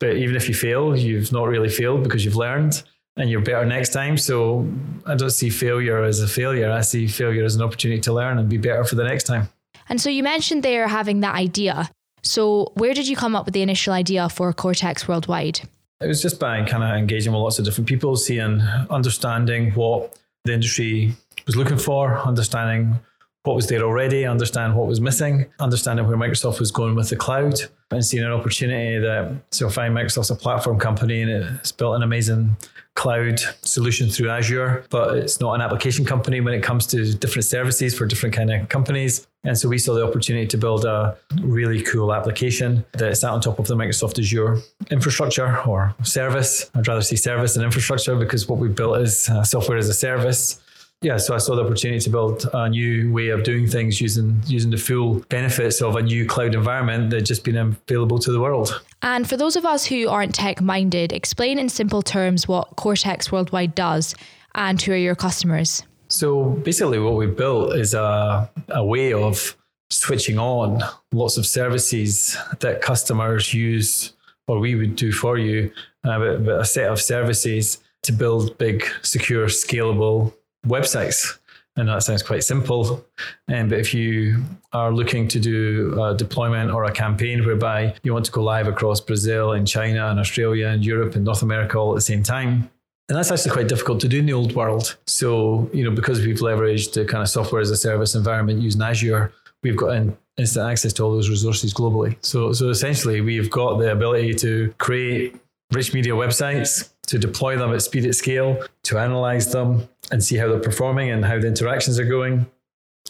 But 0.00 0.16
even 0.16 0.36
if 0.36 0.48
you 0.48 0.54
fail, 0.54 0.96
you've 0.96 1.32
not 1.32 1.46
really 1.48 1.68
failed 1.68 2.02
because 2.02 2.24
you've 2.24 2.36
learned 2.36 2.82
and 3.16 3.30
you're 3.30 3.40
better 3.40 3.64
next 3.64 3.92
time. 3.92 4.18
So 4.18 4.68
I 5.06 5.14
don't 5.14 5.30
see 5.30 5.50
failure 5.50 6.02
as 6.02 6.20
a 6.20 6.28
failure. 6.28 6.70
I 6.70 6.80
see 6.80 7.06
failure 7.06 7.44
as 7.44 7.54
an 7.54 7.62
opportunity 7.62 8.00
to 8.02 8.12
learn 8.12 8.38
and 8.38 8.48
be 8.48 8.58
better 8.58 8.84
for 8.84 8.96
the 8.96 9.04
next 9.04 9.24
time. 9.24 9.48
And 9.88 10.00
so 10.00 10.10
you 10.10 10.22
mentioned 10.22 10.62
there 10.62 10.88
having 10.88 11.20
that 11.20 11.34
idea. 11.34 11.90
So 12.22 12.72
where 12.74 12.94
did 12.94 13.06
you 13.06 13.16
come 13.16 13.36
up 13.36 13.44
with 13.44 13.54
the 13.54 13.62
initial 13.62 13.92
idea 13.92 14.28
for 14.28 14.52
Cortex 14.52 15.06
Worldwide? 15.06 15.60
It 16.00 16.06
was 16.06 16.20
just 16.20 16.40
by 16.40 16.64
kind 16.64 16.82
of 16.82 16.90
engaging 16.96 17.32
with 17.32 17.40
lots 17.40 17.58
of 17.58 17.64
different 17.64 17.88
people, 17.88 18.16
seeing, 18.16 18.60
understanding 18.90 19.72
what 19.72 20.18
the 20.44 20.52
industry 20.52 21.14
was 21.46 21.56
looking 21.56 21.78
for, 21.78 22.18
understanding 22.18 22.98
what 23.44 23.56
was 23.56 23.66
there 23.66 23.82
already, 23.82 24.24
understand 24.24 24.74
what 24.74 24.86
was 24.86 25.00
missing, 25.00 25.46
understanding 25.60 26.06
where 26.08 26.16
Microsoft 26.16 26.60
was 26.60 26.70
going 26.70 26.94
with 26.94 27.10
the 27.10 27.16
cloud, 27.16 27.60
and 27.90 28.04
seeing 28.04 28.24
an 28.24 28.32
opportunity 28.32 28.98
that 28.98 29.36
so 29.50 29.68
find 29.68 29.94
Microsoft's 29.94 30.30
a 30.30 30.34
platform 30.34 30.78
company 30.78 31.22
and 31.22 31.30
it's 31.30 31.70
built 31.70 31.94
an 31.94 32.02
amazing 32.02 32.56
cloud 32.94 33.38
solution 33.62 34.08
through 34.08 34.30
Azure, 34.30 34.86
but 34.88 35.18
it's 35.18 35.40
not 35.40 35.54
an 35.54 35.60
application 35.60 36.04
company 36.04 36.40
when 36.40 36.54
it 36.54 36.62
comes 36.62 36.86
to 36.86 37.12
different 37.14 37.44
services 37.44 37.94
for 37.94 38.06
different 38.06 38.34
kind 38.34 38.50
of 38.50 38.68
companies. 38.68 39.26
And 39.42 39.58
so 39.58 39.68
we 39.68 39.78
saw 39.78 39.94
the 39.94 40.06
opportunity 40.06 40.46
to 40.46 40.56
build 40.56 40.84
a 40.84 41.16
really 41.42 41.82
cool 41.82 42.14
application 42.14 42.84
that 42.92 43.16
sat 43.16 43.30
on 43.30 43.40
top 43.40 43.58
of 43.58 43.66
the 43.66 43.74
Microsoft 43.74 44.18
Azure 44.18 44.58
infrastructure 44.90 45.60
or 45.66 45.94
service. 46.02 46.70
I'd 46.74 46.88
rather 46.88 47.02
say 47.02 47.16
service 47.16 47.54
than 47.54 47.64
infrastructure 47.64 48.16
because 48.16 48.48
what 48.48 48.58
we 48.58 48.68
built 48.68 48.98
is 48.98 49.28
uh, 49.28 49.42
software 49.42 49.76
as 49.76 49.88
a 49.88 49.94
service 49.94 50.62
yeah, 51.04 51.18
so 51.18 51.34
I 51.34 51.38
saw 51.38 51.54
the 51.54 51.62
opportunity 51.62 52.00
to 52.00 52.10
build 52.10 52.48
a 52.54 52.68
new 52.68 53.12
way 53.12 53.28
of 53.28 53.44
doing 53.44 53.66
things 53.66 54.00
using 54.00 54.40
using 54.46 54.70
the 54.70 54.78
full 54.78 55.20
benefits 55.28 55.82
of 55.82 55.96
a 55.96 56.02
new 56.02 56.26
cloud 56.26 56.54
environment 56.54 57.10
that 57.10 57.22
just 57.22 57.44
been 57.44 57.56
available 57.56 58.18
to 58.20 58.32
the 58.32 58.40
world. 58.40 58.82
And 59.02 59.28
for 59.28 59.36
those 59.36 59.54
of 59.54 59.66
us 59.66 59.84
who 59.84 60.08
aren't 60.08 60.34
tech 60.34 60.62
minded, 60.62 61.12
explain 61.12 61.58
in 61.58 61.68
simple 61.68 62.00
terms 62.00 62.48
what 62.48 62.74
Cortex 62.76 63.30
Worldwide 63.30 63.74
does 63.74 64.14
and 64.54 64.80
who 64.80 64.92
are 64.92 64.96
your 64.96 65.14
customers. 65.14 65.82
So 66.08 66.44
basically, 66.44 66.98
what 66.98 67.16
we 67.16 67.26
built 67.26 67.76
is 67.76 67.92
a, 67.92 68.50
a 68.70 68.84
way 68.84 69.12
of 69.12 69.56
switching 69.90 70.38
on 70.38 70.82
lots 71.12 71.36
of 71.36 71.44
services 71.44 72.34
that 72.60 72.80
customers 72.80 73.52
use 73.52 74.14
or 74.48 74.58
we 74.58 74.74
would 74.74 74.96
do 74.96 75.12
for 75.12 75.36
you, 75.36 75.70
uh, 76.04 76.18
but, 76.18 76.44
but 76.46 76.60
a 76.60 76.64
set 76.64 76.90
of 76.90 77.00
services 77.00 77.78
to 78.02 78.12
build 78.12 78.56
big, 78.58 78.84
secure, 79.02 79.46
scalable 79.46 80.32
websites. 80.66 81.38
And 81.76 81.88
that 81.88 82.04
sounds 82.04 82.22
quite 82.22 82.44
simple. 82.44 83.04
Um, 83.52 83.68
but 83.68 83.80
if 83.80 83.92
you 83.92 84.44
are 84.72 84.92
looking 84.92 85.26
to 85.26 85.40
do 85.40 86.00
a 86.00 86.14
deployment 86.14 86.70
or 86.70 86.84
a 86.84 86.92
campaign 86.92 87.44
whereby 87.44 87.96
you 88.04 88.12
want 88.12 88.26
to 88.26 88.30
go 88.30 88.44
live 88.44 88.68
across 88.68 89.00
Brazil 89.00 89.52
and 89.52 89.66
China 89.66 90.06
and 90.08 90.20
Australia 90.20 90.68
and 90.68 90.84
Europe 90.84 91.16
and 91.16 91.24
North 91.24 91.42
America 91.42 91.76
all 91.76 91.90
at 91.90 91.96
the 91.96 92.00
same 92.00 92.22
time, 92.22 92.70
And 93.08 93.18
that's 93.18 93.30
actually 93.30 93.50
quite 93.50 93.68
difficult 93.68 94.00
to 94.00 94.08
do 94.08 94.20
in 94.20 94.26
the 94.26 94.32
old 94.32 94.54
world. 94.54 94.96
So, 95.06 95.68
you 95.74 95.84
know, 95.84 95.90
because 95.90 96.24
we've 96.24 96.38
leveraged 96.38 96.94
the 96.94 97.04
kind 97.04 97.22
of 97.22 97.28
software 97.28 97.60
as 97.60 97.70
a 97.70 97.76
service 97.76 98.14
environment 98.14 98.62
using 98.62 98.80
Azure, 98.80 99.32
we've 99.62 99.76
got 99.76 99.96
in, 99.96 100.16
instant 100.38 100.70
access 100.70 100.92
to 100.94 101.02
all 101.02 101.12
those 101.12 101.28
resources 101.28 101.74
globally. 101.74 102.16
So, 102.22 102.52
so 102.52 102.70
essentially, 102.70 103.20
we've 103.20 103.50
got 103.50 103.78
the 103.78 103.92
ability 103.92 104.34
to 104.34 104.72
create 104.78 105.36
rich 105.70 105.92
media 105.92 106.12
websites, 106.12 106.92
to 107.08 107.18
deploy 107.18 107.58
them 107.58 107.74
at 107.74 107.82
speed 107.82 108.06
at 108.06 108.14
scale, 108.14 108.64
to 108.84 108.98
analyze 108.98 109.52
them 109.52 109.86
and 110.10 110.22
see 110.22 110.36
how 110.36 110.48
they're 110.48 110.58
performing 110.58 111.10
and 111.10 111.24
how 111.24 111.38
the 111.38 111.46
interactions 111.46 111.98
are 111.98 112.04
going, 112.04 112.46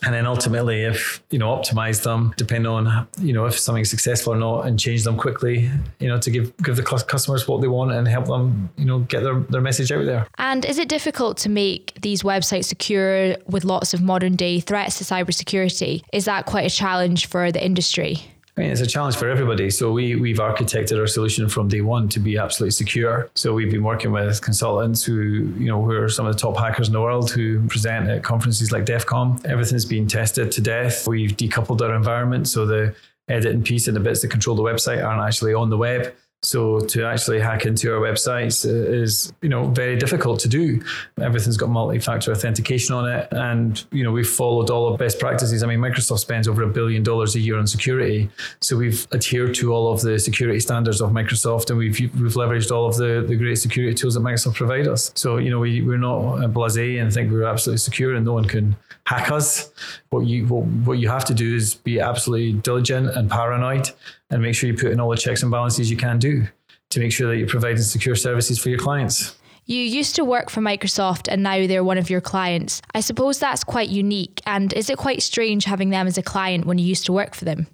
and 0.02 0.12
then 0.14 0.26
ultimately 0.26 0.82
if 0.82 1.22
you 1.30 1.38
know 1.38 1.54
optimize 1.54 2.02
them 2.02 2.34
depending 2.36 2.70
on 2.70 3.06
you 3.20 3.32
know 3.32 3.46
if 3.46 3.58
something's 3.58 3.90
successful 3.90 4.32
or 4.32 4.36
not 4.36 4.66
and 4.66 4.78
change 4.78 5.04
them 5.04 5.16
quickly 5.16 5.70
you 6.00 6.08
know 6.08 6.18
to 6.18 6.30
give 6.30 6.56
give 6.58 6.76
the 6.76 6.82
customers 6.82 7.46
what 7.46 7.60
they 7.60 7.68
want 7.68 7.92
and 7.92 8.08
help 8.08 8.26
them 8.26 8.68
you 8.76 8.84
know 8.84 9.00
get 9.00 9.22
their, 9.22 9.40
their 9.40 9.60
message 9.60 9.92
out 9.92 10.04
there. 10.04 10.26
And 10.38 10.64
is 10.64 10.78
it 10.78 10.88
difficult 10.88 11.36
to 11.38 11.48
make 11.48 11.94
these 12.00 12.22
websites 12.22 12.64
secure 12.64 13.36
with 13.46 13.64
lots 13.64 13.94
of 13.94 14.02
modern 14.02 14.36
day 14.36 14.60
threats 14.60 14.98
to 14.98 15.04
cybersecurity? 15.04 16.02
Is 16.12 16.24
that 16.24 16.46
quite 16.46 16.66
a 16.66 16.74
challenge 16.74 17.26
for 17.26 17.52
the 17.52 17.64
industry 17.64 18.26
I 18.56 18.61
mean, 18.61 18.70
it's 18.70 18.80
a 18.80 18.87
challenge 18.87 19.16
for 19.16 19.28
everybody. 19.28 19.68
So 19.68 19.90
we 19.90 20.14
we've 20.14 20.37
architected 20.37 20.99
our 20.99 21.08
solution 21.08 21.49
from 21.49 21.66
day 21.66 21.80
one 21.80 22.08
to 22.11 22.20
be 22.20 22.38
absolutely 22.38 22.70
secure. 22.70 23.28
So 23.34 23.52
we've 23.52 23.70
been 23.70 23.82
working 23.82 24.12
with 24.12 24.40
consultants 24.42 25.02
who, 25.02 25.52
you 25.58 25.66
know, 25.66 25.82
who 25.82 25.90
are 25.90 26.08
some 26.08 26.26
of 26.26 26.34
the 26.34 26.38
top 26.38 26.56
hackers 26.56 26.87
in 26.87 26.92
the 26.92 27.00
world 27.00 27.32
who 27.32 27.66
present 27.66 28.08
at 28.08 28.23
conferences 28.23 28.70
like 28.70 28.84
DEF 28.84 29.06
CON. 29.06 29.40
Everything's 29.44 29.84
been 29.84 30.06
tested 30.06 30.52
to 30.52 30.61
death. 30.61 31.08
We've 31.08 31.37
decoupled 31.37 31.80
our 31.82 31.96
environment 31.96 32.46
so 32.46 32.64
the 32.64 32.94
editing 33.28 33.64
piece 33.64 33.88
and 33.88 33.96
the 33.96 34.00
bits 34.00 34.20
that 34.23 34.28
control 34.28 34.54
the 34.54 34.62
website 34.62 35.04
aren't 35.04 35.23
actually 35.23 35.54
on 35.54 35.70
the 35.70 35.76
web. 35.76 36.14
So 36.44 36.80
to 36.80 37.04
actually 37.04 37.40
hack 37.40 37.66
into 37.66 37.92
our 37.92 38.00
websites 38.00 38.66
is, 38.66 39.32
you 39.42 39.48
know, 39.48 39.68
very 39.68 39.96
difficult 39.96 40.40
to 40.40 40.48
do. 40.48 40.82
Everything's 41.20 41.56
got 41.56 41.70
multi-factor 41.70 42.30
authentication 42.32 42.94
on 42.94 43.08
it, 43.08 43.28
and 43.32 43.84
you 43.90 44.04
know 44.04 44.12
we've 44.12 44.28
followed 44.28 44.70
all 44.70 44.92
of 44.92 44.98
best 44.98 45.18
practices. 45.18 45.62
I 45.62 45.66
mean, 45.66 45.80
Microsoft 45.80 46.18
spends 46.18 46.46
over 46.46 46.62
a 46.62 46.68
billion 46.68 47.02
dollars 47.02 47.34
a 47.34 47.40
year 47.40 47.58
on 47.58 47.66
security, 47.66 48.30
so 48.60 48.76
we've 48.76 49.06
adhered 49.12 49.54
to 49.56 49.72
all 49.72 49.92
of 49.92 50.02
the 50.02 50.18
security 50.18 50.60
standards 50.60 51.00
of 51.00 51.10
Microsoft, 51.10 51.70
and 51.70 51.78
we've 51.78 51.98
we've 51.98 52.34
leveraged 52.34 52.70
all 52.70 52.86
of 52.86 52.96
the 52.96 53.24
the 53.26 53.36
great 53.36 53.56
security 53.56 53.94
tools 53.94 54.14
that 54.14 54.20
Microsoft 54.20 54.54
provide 54.54 54.86
us. 54.86 55.12
So 55.14 55.38
you 55.38 55.50
know 55.50 55.60
we 55.60 55.82
we're 55.82 55.98
not 55.98 56.38
blasé 56.52 57.00
and 57.00 57.12
think 57.12 57.32
we're 57.32 57.44
absolutely 57.44 57.78
secure 57.78 58.14
and 58.14 58.24
no 58.24 58.34
one 58.34 58.44
can 58.44 58.76
hack 59.06 59.30
us. 59.30 59.73
What 60.11 60.26
you 60.26 60.46
what, 60.46 60.64
what 60.87 60.99
you 60.99 61.08
have 61.08 61.25
to 61.26 61.34
do 61.34 61.54
is 61.54 61.75
be 61.75 62.00
absolutely 62.00 62.54
diligent 62.54 63.11
and 63.11 63.30
paranoid 63.30 63.90
and 64.30 64.42
make 64.42 64.54
sure 64.54 64.68
you 64.68 64.76
put 64.76 64.92
in 64.92 65.00
all 65.00 65.11
the 65.11 65.16
checks 65.16 65.42
and 65.42 65.50
balances 65.50 65.90
you 65.90 65.96
can 65.96 66.18
do 66.18 66.46
to 66.90 67.00
make 67.00 67.12
sure 67.12 67.28
that 67.28 67.38
you're 67.38 67.49
providing 67.49 67.82
secure 67.82 68.14
services 68.14 68.58
for 68.58 68.68
your 68.68 68.78
clients. 68.78 69.37
You 69.66 69.80
used 69.80 70.14
to 70.16 70.25
work 70.25 70.50
for 70.50 70.61
Microsoft 70.61 71.26
and 71.30 71.42
now 71.42 71.66
they're 71.66 71.84
one 71.84 71.96
of 71.96 72.11
your 72.11 72.20
clients. 72.20 72.82
I 72.94 73.00
suppose 73.00 73.38
that's 73.38 73.64
quite 73.64 73.88
unique. 73.88 74.42
And 74.44 74.73
is 74.75 74.90
it 74.90 74.99
quite 74.99 75.23
strange 75.23 75.64
having 75.64 75.88
them 75.88 76.06
as 76.06 76.18
a 76.18 76.23
client 76.23 76.66
when 76.66 76.76
you 76.76 76.84
used 76.84 77.06
to 77.06 77.12
work 77.12 77.34
for 77.34 77.46
them? 77.46 77.66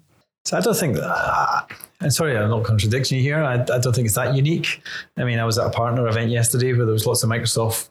So 0.45 0.57
I 0.57 0.61
don't 0.61 0.75
think 0.75 0.95
that, 0.95 1.03
uh, 1.03 1.61
and 1.99 2.11
sorry, 2.11 2.35
I'm 2.35 2.49
not 2.49 2.63
contradicting 2.63 3.17
you 3.17 3.23
here. 3.23 3.43
I, 3.43 3.55
I 3.55 3.77
don't 3.79 3.93
think 3.93 4.05
it's 4.05 4.15
that 4.15 4.35
unique. 4.35 4.81
I 5.17 5.23
mean, 5.23 5.37
I 5.37 5.45
was 5.45 5.59
at 5.59 5.67
a 5.67 5.69
partner 5.69 6.07
event 6.07 6.31
yesterday 6.31 6.73
where 6.73 6.85
there 6.85 6.93
was 6.93 7.05
lots 7.05 7.23
of 7.23 7.29
Microsoft 7.29 7.89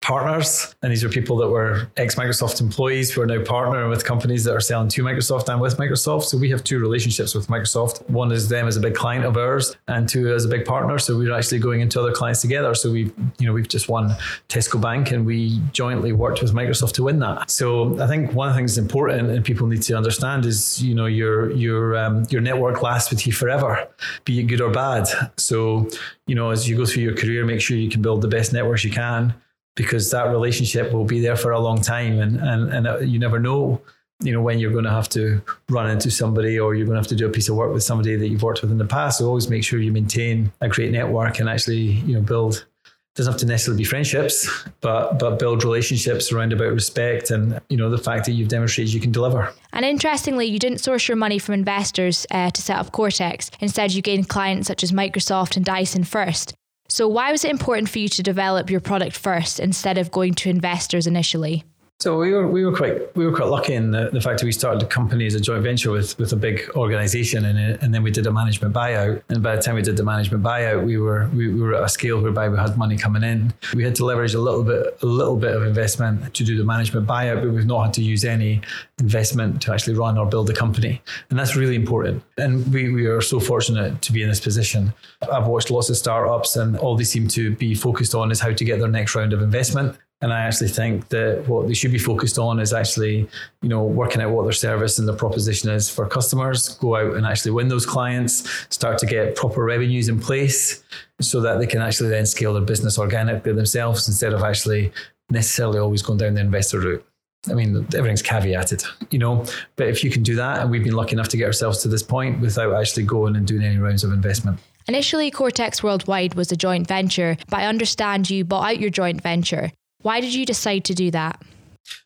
partners. 0.00 0.74
And 0.82 0.92
these 0.92 1.02
are 1.02 1.08
people 1.08 1.36
that 1.38 1.48
were 1.48 1.90
ex 1.96 2.14
Microsoft 2.14 2.60
employees 2.60 3.10
who 3.10 3.20
are 3.20 3.26
now 3.26 3.38
partnering 3.38 3.90
with 3.90 4.04
companies 4.04 4.44
that 4.44 4.54
are 4.54 4.60
selling 4.60 4.88
to 4.90 5.02
Microsoft 5.02 5.48
and 5.48 5.60
with 5.60 5.76
Microsoft. 5.76 6.24
So 6.24 6.38
we 6.38 6.50
have 6.50 6.62
two 6.62 6.78
relationships 6.78 7.34
with 7.34 7.48
Microsoft. 7.48 8.08
One 8.08 8.30
is 8.30 8.48
them 8.48 8.68
as 8.68 8.76
a 8.76 8.80
big 8.80 8.94
client 8.94 9.24
of 9.24 9.36
ours, 9.36 9.76
and 9.88 10.08
two 10.08 10.32
as 10.32 10.44
a 10.44 10.48
big 10.48 10.64
partner. 10.64 10.98
So 10.98 11.18
we're 11.18 11.34
actually 11.34 11.58
going 11.58 11.80
into 11.80 12.00
other 12.00 12.12
clients 12.12 12.40
together. 12.40 12.74
So 12.74 12.92
we've, 12.92 13.12
you 13.38 13.46
know, 13.46 13.52
we've 13.52 13.68
just 13.68 13.88
won 13.88 14.10
Tesco 14.48 14.80
Bank 14.80 15.10
and 15.10 15.26
we 15.26 15.60
jointly 15.72 16.12
worked 16.12 16.42
with 16.42 16.54
Microsoft 16.54 16.92
to 16.92 17.02
win 17.02 17.18
that. 17.18 17.50
So 17.50 18.00
I 18.00 18.06
think 18.06 18.32
one 18.32 18.48
of 18.48 18.54
the 18.54 18.58
things 18.58 18.78
important 18.78 19.30
and 19.30 19.44
people 19.44 19.66
need 19.66 19.82
to 19.82 19.96
understand 19.96 20.46
is, 20.46 20.82
you 20.82 20.94
know, 20.94 21.06
your 21.06 21.50
your 21.50 21.96
um, 21.96 22.24
your 22.30 22.40
network 22.40 22.82
lasts 22.82 23.10
with 23.10 23.26
you 23.26 23.32
forever, 23.32 23.88
be 24.24 24.38
it 24.38 24.44
good 24.44 24.60
or 24.60 24.70
bad. 24.70 25.08
So, 25.36 25.88
you 26.26 26.34
know, 26.34 26.50
as 26.50 26.68
you 26.68 26.76
go 26.76 26.86
through 26.86 27.02
your 27.02 27.16
career, 27.16 27.44
make 27.44 27.60
sure 27.60 27.76
you 27.76 27.90
can 27.90 28.00
build 28.00 28.22
the 28.22 28.28
best 28.28 28.52
networks 28.52 28.84
you 28.84 28.90
can 28.90 29.34
because 29.78 30.10
that 30.10 30.28
relationship 30.28 30.92
will 30.92 31.04
be 31.04 31.20
there 31.20 31.36
for 31.36 31.52
a 31.52 31.60
long 31.60 31.80
time. 31.80 32.18
And 32.20 32.36
and, 32.36 32.70
and 32.74 32.86
uh, 32.86 32.98
you 32.98 33.18
never 33.18 33.38
know 33.38 33.80
you 34.20 34.32
know 34.32 34.42
when 34.42 34.58
you're 34.58 34.72
going 34.72 34.84
to 34.84 34.90
have 34.90 35.08
to 35.08 35.40
run 35.70 35.88
into 35.88 36.10
somebody 36.10 36.58
or 36.58 36.74
you're 36.74 36.86
going 36.86 36.96
to 36.96 37.00
have 37.00 37.06
to 37.06 37.14
do 37.14 37.26
a 37.26 37.30
piece 37.30 37.48
of 37.48 37.54
work 37.54 37.72
with 37.72 37.84
somebody 37.84 38.16
that 38.16 38.28
you've 38.28 38.42
worked 38.42 38.60
with 38.60 38.70
in 38.70 38.78
the 38.78 38.84
past. 38.84 39.18
So 39.18 39.26
always 39.26 39.48
make 39.48 39.64
sure 39.64 39.78
you 39.78 39.92
maintain 39.92 40.52
a 40.60 40.68
great 40.68 40.90
network 40.90 41.38
and 41.38 41.48
actually 41.48 42.02
you 42.08 42.14
know 42.14 42.20
build 42.20 42.66
doesn't 43.14 43.32
have 43.32 43.40
to 43.40 43.46
necessarily 43.46 43.82
be 43.82 43.84
friendships 43.84 44.48
but 44.80 45.18
but 45.18 45.40
build 45.40 45.64
relationships 45.64 46.30
around 46.30 46.52
about 46.52 46.72
respect 46.72 47.30
and 47.30 47.60
you 47.68 47.76
know 47.76 47.90
the 47.90 47.98
fact 47.98 48.26
that 48.26 48.32
you've 48.32 48.48
demonstrated 48.48 48.92
you 48.92 49.00
can 49.00 49.12
deliver. 49.12 49.52
And 49.72 49.84
interestingly 49.84 50.46
you 50.46 50.58
didn't 50.58 50.78
source 50.78 51.06
your 51.06 51.16
money 51.16 51.38
from 51.38 51.54
investors 51.54 52.26
uh, 52.32 52.50
to 52.50 52.60
set 52.60 52.76
up 52.76 52.90
cortex. 52.90 53.50
Instead 53.60 53.92
you 53.92 54.02
gained 54.02 54.28
clients 54.28 54.66
such 54.66 54.82
as 54.82 54.90
microsoft 54.90 55.56
and 55.56 55.64
dyson 55.64 56.02
first 56.02 56.54
so, 56.90 57.06
why 57.06 57.32
was 57.32 57.44
it 57.44 57.50
important 57.50 57.90
for 57.90 57.98
you 57.98 58.08
to 58.08 58.22
develop 58.22 58.70
your 58.70 58.80
product 58.80 59.16
first 59.16 59.60
instead 59.60 59.98
of 59.98 60.10
going 60.10 60.34
to 60.34 60.48
investors 60.48 61.06
initially? 61.06 61.64
So 62.00 62.16
we 62.16 62.32
were 62.32 62.46
we 62.46 62.64
were 62.64 62.76
quite 62.76 63.16
we 63.16 63.26
were 63.26 63.34
quite 63.34 63.48
lucky 63.48 63.74
in 63.74 63.90
the, 63.90 64.08
the 64.12 64.20
fact 64.20 64.38
that 64.38 64.46
we 64.46 64.52
started 64.52 64.80
the 64.80 64.86
company 64.86 65.26
as 65.26 65.34
a 65.34 65.40
joint 65.40 65.64
venture 65.64 65.90
with 65.90 66.16
with 66.16 66.32
a 66.32 66.36
big 66.36 66.70
organization 66.76 67.44
and 67.44 67.58
and 67.58 67.92
then 67.92 68.04
we 68.04 68.12
did 68.12 68.24
a 68.28 68.30
management 68.30 68.72
buyout. 68.72 69.20
And 69.28 69.42
by 69.42 69.56
the 69.56 69.62
time 69.62 69.74
we 69.74 69.82
did 69.82 69.96
the 69.96 70.04
management 70.04 70.44
buyout 70.44 70.84
we 70.84 70.96
were 70.96 71.28
we, 71.34 71.52
we 71.52 71.60
were 71.60 71.74
at 71.74 71.82
a 71.82 71.88
scale 71.88 72.22
whereby 72.22 72.48
we 72.48 72.56
had 72.56 72.78
money 72.78 72.96
coming 72.96 73.24
in. 73.24 73.52
We 73.74 73.82
had 73.82 73.96
to 73.96 74.04
leverage 74.04 74.34
a 74.34 74.40
little 74.40 74.62
bit 74.62 74.96
a 75.02 75.06
little 75.06 75.36
bit 75.36 75.56
of 75.56 75.64
investment 75.64 76.34
to 76.34 76.44
do 76.44 76.56
the 76.56 76.62
management 76.62 77.08
buyout 77.08 77.42
but 77.42 77.50
we've 77.50 77.66
not 77.66 77.86
had 77.86 77.94
to 77.94 78.02
use 78.04 78.24
any 78.24 78.60
investment 79.00 79.60
to 79.62 79.72
actually 79.72 79.96
run 79.96 80.16
or 80.18 80.24
build 80.24 80.46
the 80.46 80.54
company. 80.54 81.02
And 81.30 81.38
that's 81.38 81.56
really 81.56 81.74
important. 81.74 82.22
And 82.36 82.72
we 82.72 82.92
we 82.92 83.06
are 83.06 83.20
so 83.20 83.40
fortunate 83.40 84.02
to 84.02 84.12
be 84.12 84.22
in 84.22 84.28
this 84.28 84.40
position. 84.40 84.92
I've 85.32 85.48
watched 85.48 85.72
lots 85.72 85.90
of 85.90 85.96
startups 85.96 86.54
and 86.54 86.78
all 86.78 86.96
they 86.96 87.02
seem 87.02 87.26
to 87.38 87.56
be 87.56 87.74
focused 87.74 88.14
on 88.14 88.30
is 88.30 88.38
how 88.38 88.52
to 88.52 88.64
get 88.64 88.78
their 88.78 88.86
next 88.86 89.16
round 89.16 89.32
of 89.32 89.42
investment 89.42 89.98
and 90.20 90.32
I 90.32 90.40
actually 90.40 90.68
think 90.68 91.08
that 91.08 91.44
what 91.46 91.68
they 91.68 91.74
should 91.74 91.92
be 91.92 91.98
focused 91.98 92.38
on 92.38 92.58
is 92.58 92.72
actually, 92.72 93.28
you 93.62 93.68
know, 93.68 93.84
working 93.84 94.20
out 94.20 94.30
what 94.30 94.42
their 94.42 94.52
service 94.52 94.98
and 94.98 95.06
their 95.06 95.14
proposition 95.14 95.70
is 95.70 95.88
for 95.88 96.06
customers, 96.06 96.70
go 96.76 96.96
out 96.96 97.14
and 97.14 97.24
actually 97.24 97.52
win 97.52 97.68
those 97.68 97.86
clients, 97.86 98.66
start 98.70 98.98
to 98.98 99.06
get 99.06 99.36
proper 99.36 99.62
revenues 99.62 100.08
in 100.08 100.18
place 100.18 100.82
so 101.20 101.40
that 101.40 101.58
they 101.58 101.66
can 101.66 101.80
actually 101.80 102.08
then 102.08 102.26
scale 102.26 102.52
their 102.52 102.62
business 102.62 102.98
organically 102.98 103.52
themselves 103.52 104.08
instead 104.08 104.32
of 104.32 104.42
actually 104.42 104.92
necessarily 105.30 105.78
always 105.78 106.02
going 106.02 106.18
down 106.18 106.34
the 106.34 106.40
investor 106.40 106.80
route. 106.80 107.04
I 107.48 107.54
mean, 107.54 107.86
everything's 107.94 108.22
caveated, 108.22 108.84
you 109.12 109.20
know, 109.20 109.44
but 109.76 109.86
if 109.86 110.02
you 110.02 110.10
can 110.10 110.24
do 110.24 110.34
that, 110.34 110.60
and 110.60 110.70
we've 110.70 110.82
been 110.82 110.94
lucky 110.94 111.12
enough 111.12 111.28
to 111.28 111.36
get 111.36 111.46
ourselves 111.46 111.80
to 111.82 111.88
this 111.88 112.02
point 112.02 112.40
without 112.40 112.74
actually 112.74 113.04
going 113.04 113.36
and 113.36 113.46
doing 113.46 113.62
any 113.62 113.78
rounds 113.78 114.02
of 114.02 114.12
investment. 114.12 114.58
Initially, 114.88 115.30
Cortex 115.30 115.82
Worldwide 115.82 116.34
was 116.34 116.50
a 116.50 116.56
joint 116.56 116.88
venture, 116.88 117.36
but 117.48 117.60
I 117.60 117.66
understand 117.66 118.28
you 118.28 118.44
bought 118.44 118.68
out 118.68 118.80
your 118.80 118.90
joint 118.90 119.22
venture. 119.22 119.70
Why 120.02 120.20
did 120.20 120.34
you 120.34 120.46
decide 120.46 120.84
to 120.84 120.94
do 120.94 121.10
that? 121.10 121.42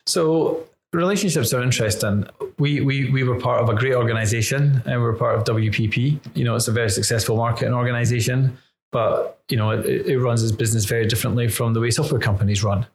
So 0.05 0.65
relationships 0.93 1.53
are 1.53 1.61
interesting. 1.61 2.25
We, 2.57 2.81
we 2.81 3.09
we 3.11 3.23
were 3.23 3.39
part 3.39 3.61
of 3.61 3.69
a 3.69 3.75
great 3.75 3.95
organization 3.95 4.81
and 4.85 5.01
we 5.01 5.05
were 5.05 5.13
part 5.13 5.37
of 5.37 5.43
WPP. 5.43 6.19
You 6.35 6.43
know, 6.43 6.55
it's 6.55 6.67
a 6.67 6.71
very 6.71 6.89
successful 6.89 7.37
marketing 7.37 7.73
organization, 7.73 8.57
but 8.91 9.39
you 9.49 9.57
know, 9.57 9.71
it, 9.71 9.85
it 9.85 10.19
runs 10.19 10.43
its 10.43 10.51
business 10.51 10.85
very 10.85 11.07
differently 11.07 11.47
from 11.47 11.73
the 11.73 11.79
way 11.79 11.91
software 11.91 12.21
companies 12.21 12.63
run. 12.63 12.85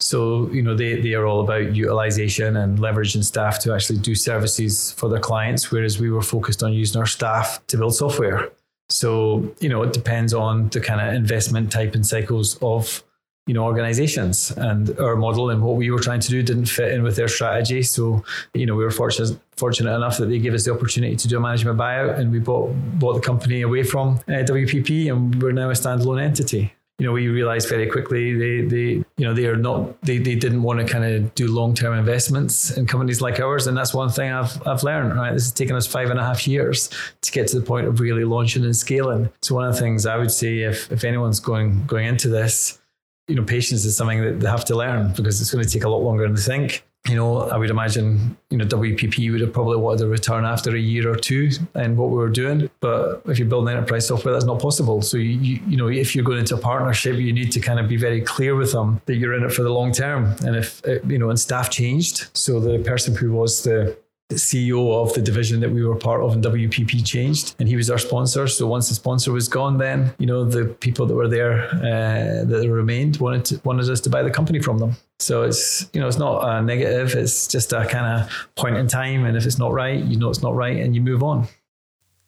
So, 0.00 0.48
you 0.50 0.62
know, 0.62 0.76
they, 0.76 1.00
they 1.00 1.14
are 1.14 1.26
all 1.26 1.40
about 1.40 1.74
utilization 1.74 2.56
and 2.56 2.78
leveraging 2.78 3.24
staff 3.24 3.58
to 3.60 3.74
actually 3.74 3.98
do 3.98 4.14
services 4.14 4.92
for 4.92 5.08
their 5.08 5.18
clients, 5.18 5.72
whereas 5.72 5.98
we 5.98 6.08
were 6.08 6.22
focused 6.22 6.62
on 6.62 6.72
using 6.72 7.00
our 7.00 7.06
staff 7.06 7.60
to 7.66 7.76
build 7.76 7.96
software. 7.96 8.48
So, 8.90 9.52
you 9.58 9.68
know, 9.68 9.82
it 9.82 9.92
depends 9.92 10.32
on 10.32 10.68
the 10.68 10.80
kind 10.80 11.00
of 11.00 11.14
investment 11.14 11.72
type 11.72 11.94
and 11.96 12.06
cycles 12.06 12.58
of 12.62 13.02
you 13.48 13.54
know 13.54 13.64
organizations 13.64 14.52
and 14.52 14.96
our 15.00 15.16
model 15.16 15.50
and 15.50 15.62
what 15.62 15.74
we 15.76 15.90
were 15.90 15.98
trying 15.98 16.20
to 16.20 16.30
do 16.30 16.42
didn't 16.42 16.66
fit 16.66 16.92
in 16.92 17.02
with 17.02 17.16
their 17.16 17.28
strategy 17.28 17.82
so 17.82 18.22
you 18.54 18.66
know 18.66 18.76
we 18.76 18.84
were 18.84 18.90
fortunate 18.90 19.38
fortunate 19.56 19.92
enough 19.92 20.18
that 20.18 20.26
they 20.26 20.38
gave 20.38 20.54
us 20.54 20.64
the 20.64 20.72
opportunity 20.72 21.16
to 21.16 21.26
do 21.26 21.36
a 21.36 21.40
management 21.40 21.76
buyout 21.76 22.16
and 22.18 22.30
we 22.30 22.38
bought 22.38 22.70
bought 23.00 23.14
the 23.14 23.20
company 23.20 23.62
away 23.62 23.82
from 23.82 24.20
uh, 24.28 24.44
WPP 24.54 25.10
and 25.10 25.42
we're 25.42 25.50
now 25.50 25.70
a 25.70 25.72
standalone 25.72 26.22
entity 26.22 26.72
you 26.98 27.06
know, 27.06 27.12
we 27.12 27.28
realized 27.28 27.68
very 27.68 27.86
quickly 27.86 28.34
they, 28.34 28.62
they, 28.62 29.04
you 29.16 29.24
know, 29.24 29.32
they 29.32 29.46
are 29.46 29.56
not, 29.56 30.00
they, 30.02 30.18
they 30.18 30.34
didn't 30.34 30.64
want 30.64 30.80
to 30.80 30.84
kind 30.84 31.04
of 31.04 31.32
do 31.36 31.46
long-term 31.46 31.96
investments 31.96 32.76
in 32.76 32.88
companies 32.88 33.20
like 33.20 33.38
ours. 33.38 33.68
And 33.68 33.76
that's 33.76 33.94
one 33.94 34.08
thing 34.08 34.32
I've, 34.32 34.66
I've 34.66 34.82
learned, 34.82 35.14
right? 35.14 35.32
This 35.32 35.44
has 35.44 35.52
taken 35.52 35.76
us 35.76 35.86
five 35.86 36.10
and 36.10 36.18
a 36.18 36.24
half 36.24 36.48
years 36.48 36.90
to 37.20 37.30
get 37.30 37.46
to 37.48 37.60
the 37.60 37.64
point 37.64 37.86
of 37.86 38.00
really 38.00 38.24
launching 38.24 38.64
and 38.64 38.74
scaling. 38.74 39.30
So 39.42 39.54
one 39.54 39.68
of 39.68 39.74
the 39.74 39.80
things 39.80 40.06
I 40.06 40.16
would 40.16 40.32
say, 40.32 40.62
if, 40.62 40.90
if 40.90 41.04
anyone's 41.04 41.38
going, 41.38 41.86
going 41.86 42.06
into 42.06 42.28
this, 42.28 42.80
you 43.28 43.34
know, 43.34 43.44
patience 43.44 43.84
is 43.84 43.96
something 43.96 44.22
that 44.22 44.40
they 44.40 44.48
have 44.48 44.64
to 44.64 44.76
learn 44.76 45.12
because 45.14 45.40
it's 45.40 45.52
going 45.52 45.64
to 45.64 45.70
take 45.70 45.84
a 45.84 45.88
lot 45.88 45.98
longer 45.98 46.24
than 46.24 46.34
they 46.34 46.40
think. 46.40 46.84
you 47.08 47.14
know, 47.14 47.42
I 47.42 47.56
would 47.56 47.70
imagine, 47.70 48.36
you 48.50 48.58
know, 48.58 48.66
WPP 48.66 49.30
would 49.32 49.40
have 49.40 49.52
probably 49.52 49.76
wanted 49.76 50.04
a 50.04 50.08
return 50.08 50.44
after 50.44 50.74
a 50.74 50.78
year 50.78 51.10
or 51.10 51.16
two 51.16 51.50
and 51.74 51.96
what 51.96 52.10
we 52.10 52.16
were 52.16 52.28
doing. 52.28 52.68
But 52.80 53.22
if 53.26 53.38
you're 53.38 53.48
building 53.48 53.74
enterprise 53.74 54.06
software, 54.08 54.34
that's 54.34 54.44
not 54.44 54.60
possible. 54.60 55.00
So, 55.00 55.16
you, 55.16 55.60
you, 55.66 55.76
know, 55.76 55.88
if 55.88 56.14
you're 56.14 56.24
going 56.24 56.38
into 56.38 56.54
a 56.54 56.58
partnership, 56.58 57.16
you 57.16 57.32
need 57.32 57.52
to 57.52 57.60
kind 57.60 57.80
of 57.80 57.88
be 57.88 57.96
very 57.96 58.20
clear 58.20 58.56
with 58.56 58.72
them 58.72 59.00
that 59.06 59.16
you're 59.16 59.34
in 59.34 59.42
it 59.42 59.52
for 59.52 59.62
the 59.62 59.70
long 59.70 59.92
term. 59.92 60.34
And 60.44 60.56
if, 60.56 60.84
uh, 60.86 61.00
you 61.06 61.18
know, 61.18 61.30
and 61.30 61.40
staff 61.40 61.70
changed. 61.70 62.28
So 62.36 62.60
the 62.60 62.78
person 62.80 63.14
who 63.14 63.32
was 63.32 63.62
the 63.62 63.96
CEO 64.34 65.02
of 65.02 65.14
the 65.14 65.22
division 65.22 65.60
that 65.60 65.70
we 65.70 65.84
were 65.84 65.96
part 65.96 66.22
of 66.22 66.34
in 66.34 66.42
WPP 66.42 67.04
changed, 67.04 67.54
and 67.58 67.68
he 67.68 67.76
was 67.76 67.90
our 67.90 67.98
sponsor. 67.98 68.46
So 68.46 68.66
once 68.66 68.88
the 68.88 68.94
sponsor 68.94 69.32
was 69.32 69.48
gone, 69.48 69.78
then 69.78 70.12
you 70.18 70.26
know 70.26 70.44
the 70.44 70.66
people 70.66 71.06
that 71.06 71.14
were 71.14 71.28
there 71.28 71.68
uh, 71.70 72.44
that 72.44 72.68
remained 72.68 73.16
wanted 73.16 73.44
to, 73.46 73.60
wanted 73.64 73.88
us 73.88 74.00
to 74.02 74.10
buy 74.10 74.22
the 74.22 74.30
company 74.30 74.60
from 74.60 74.78
them. 74.78 74.96
So 75.18 75.42
it's 75.42 75.88
you 75.92 76.00
know 76.00 76.08
it's 76.08 76.18
not 76.18 76.46
a 76.46 76.62
negative. 76.62 77.14
It's 77.14 77.46
just 77.48 77.72
a 77.72 77.86
kind 77.86 78.22
of 78.22 78.48
point 78.54 78.76
in 78.76 78.86
time, 78.86 79.24
and 79.24 79.36
if 79.36 79.46
it's 79.46 79.58
not 79.58 79.72
right, 79.72 80.02
you 80.02 80.18
know 80.18 80.28
it's 80.28 80.42
not 80.42 80.54
right, 80.54 80.76
and 80.76 80.94
you 80.94 81.00
move 81.00 81.22
on. 81.22 81.48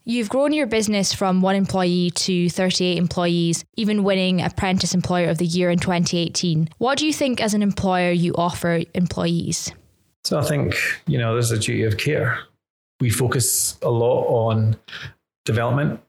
You've 0.05 0.31
grown 0.31 0.55
your 0.55 0.67
business 0.67 1.13
from 1.13 1.43
one 1.43 1.55
employee 1.55 2.11
to 2.13 2.49
38 2.49 2.97
employees, 2.97 3.65
even 3.77 4.03
winning 4.03 4.41
Apprentice 4.41 4.95
Employer 4.95 5.29
of 5.29 5.37
the 5.37 5.45
Year 5.45 5.71
in 5.71 5.79
2018. 5.79 6.71
What 6.79 6.97
do 6.97 7.07
you 7.07 7.13
think, 7.13 7.41
as 7.43 7.53
an 7.53 7.63
employer, 7.63 8.11
you 8.11 8.35
offer 8.35 8.81
employees? 8.95 9.73
So 10.25 10.39
I 10.39 10.43
think, 10.43 10.77
you 11.07 11.19
know, 11.19 11.33
there's 11.35 11.51
a 11.51 11.59
duty 11.59 11.85
of 11.85 11.97
care. 11.97 12.39
We 13.01 13.11
focus 13.11 13.79
a 13.83 13.91
lot 13.91 14.27
on 14.27 14.77
development, 15.47 16.01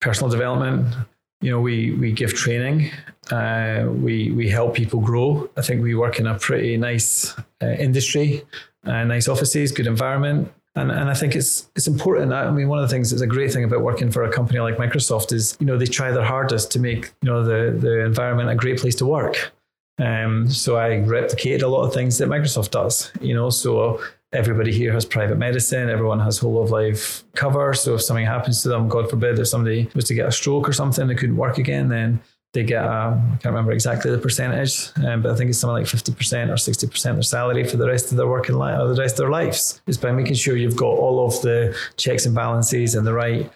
personal 0.00 0.30
development. 0.30 0.94
You 1.40 1.50
know, 1.50 1.60
we 1.60 1.92
we 1.92 2.10
give 2.12 2.34
training. 2.34 2.90
Uh, 3.30 3.86
we 3.88 4.30
we 4.32 4.48
help 4.48 4.74
people 4.74 5.00
grow. 5.00 5.48
I 5.56 5.62
think 5.62 5.82
we 5.82 5.94
work 5.94 6.18
in 6.18 6.26
a 6.26 6.38
pretty 6.38 6.76
nice 6.76 7.34
uh, 7.62 7.66
industry, 7.66 8.42
uh, 8.84 9.04
nice 9.04 9.28
offices, 9.28 9.70
good 9.70 9.86
environment. 9.86 10.50
And, 10.74 10.90
and 10.90 11.10
I 11.10 11.14
think 11.14 11.36
it's 11.36 11.68
it's 11.76 11.86
important. 11.86 12.32
I 12.32 12.50
mean, 12.50 12.68
one 12.68 12.78
of 12.78 12.88
the 12.88 12.92
things 12.94 13.10
that's 13.10 13.22
a 13.22 13.26
great 13.26 13.52
thing 13.52 13.64
about 13.64 13.82
working 13.82 14.10
for 14.10 14.24
a 14.24 14.32
company 14.32 14.60
like 14.60 14.76
Microsoft 14.78 15.32
is, 15.32 15.56
you 15.60 15.66
know, 15.66 15.76
they 15.76 15.86
try 15.86 16.10
their 16.10 16.24
hardest 16.24 16.70
to 16.72 16.78
make, 16.78 17.12
you 17.22 17.30
know, 17.30 17.44
the, 17.44 17.76
the 17.78 18.04
environment 18.04 18.48
a 18.48 18.54
great 18.54 18.78
place 18.78 18.94
to 18.96 19.06
work. 19.06 19.52
Um, 19.98 20.48
so 20.48 20.76
I 20.76 20.90
replicated 20.90 21.62
a 21.62 21.68
lot 21.68 21.84
of 21.84 21.92
things 21.92 22.18
that 22.18 22.28
Microsoft 22.28 22.70
does, 22.70 23.10
you 23.20 23.34
know, 23.34 23.50
so 23.50 24.00
everybody 24.32 24.72
here 24.72 24.92
has 24.92 25.04
private 25.04 25.38
medicine, 25.38 25.88
everyone 25.88 26.20
has 26.20 26.38
whole 26.38 26.62
of 26.62 26.70
life 26.70 27.24
cover. 27.34 27.74
So 27.74 27.94
if 27.94 28.02
something 28.02 28.26
happens 28.26 28.62
to 28.62 28.68
them, 28.68 28.88
God 28.88 29.10
forbid, 29.10 29.38
if 29.38 29.48
somebody 29.48 29.90
was 29.94 30.04
to 30.06 30.14
get 30.14 30.28
a 30.28 30.32
stroke 30.32 30.68
or 30.68 30.72
something, 30.72 31.06
they 31.06 31.14
couldn't 31.14 31.36
work 31.36 31.58
again, 31.58 31.88
then 31.88 32.20
they 32.54 32.62
get 32.62 32.82
a, 32.82 32.88
I 32.88 33.38
can't 33.42 33.46
remember 33.46 33.72
exactly 33.72 34.10
the 34.10 34.18
percentage, 34.18 34.90
um, 35.04 35.22
but 35.22 35.32
I 35.32 35.34
think 35.34 35.50
it's 35.50 35.58
something 35.58 35.74
like 35.74 35.86
50% 35.86 36.48
or 36.48 36.54
60% 36.54 37.10
of 37.10 37.16
their 37.16 37.22
salary 37.22 37.64
for 37.64 37.76
the 37.76 37.86
rest 37.86 38.10
of 38.10 38.16
their 38.16 38.26
working 38.26 38.56
life, 38.56 38.78
or 38.78 38.88
the 38.94 39.00
rest 39.00 39.14
of 39.14 39.18
their 39.18 39.30
lives. 39.30 39.82
It's 39.86 39.98
by 39.98 40.12
making 40.12 40.34
sure 40.34 40.56
you've 40.56 40.76
got 40.76 40.86
all 40.86 41.26
of 41.26 41.40
the 41.42 41.76
checks 41.96 42.24
and 42.24 42.34
balances 42.34 42.94
and 42.94 43.06
the 43.06 43.12
right 43.12 43.50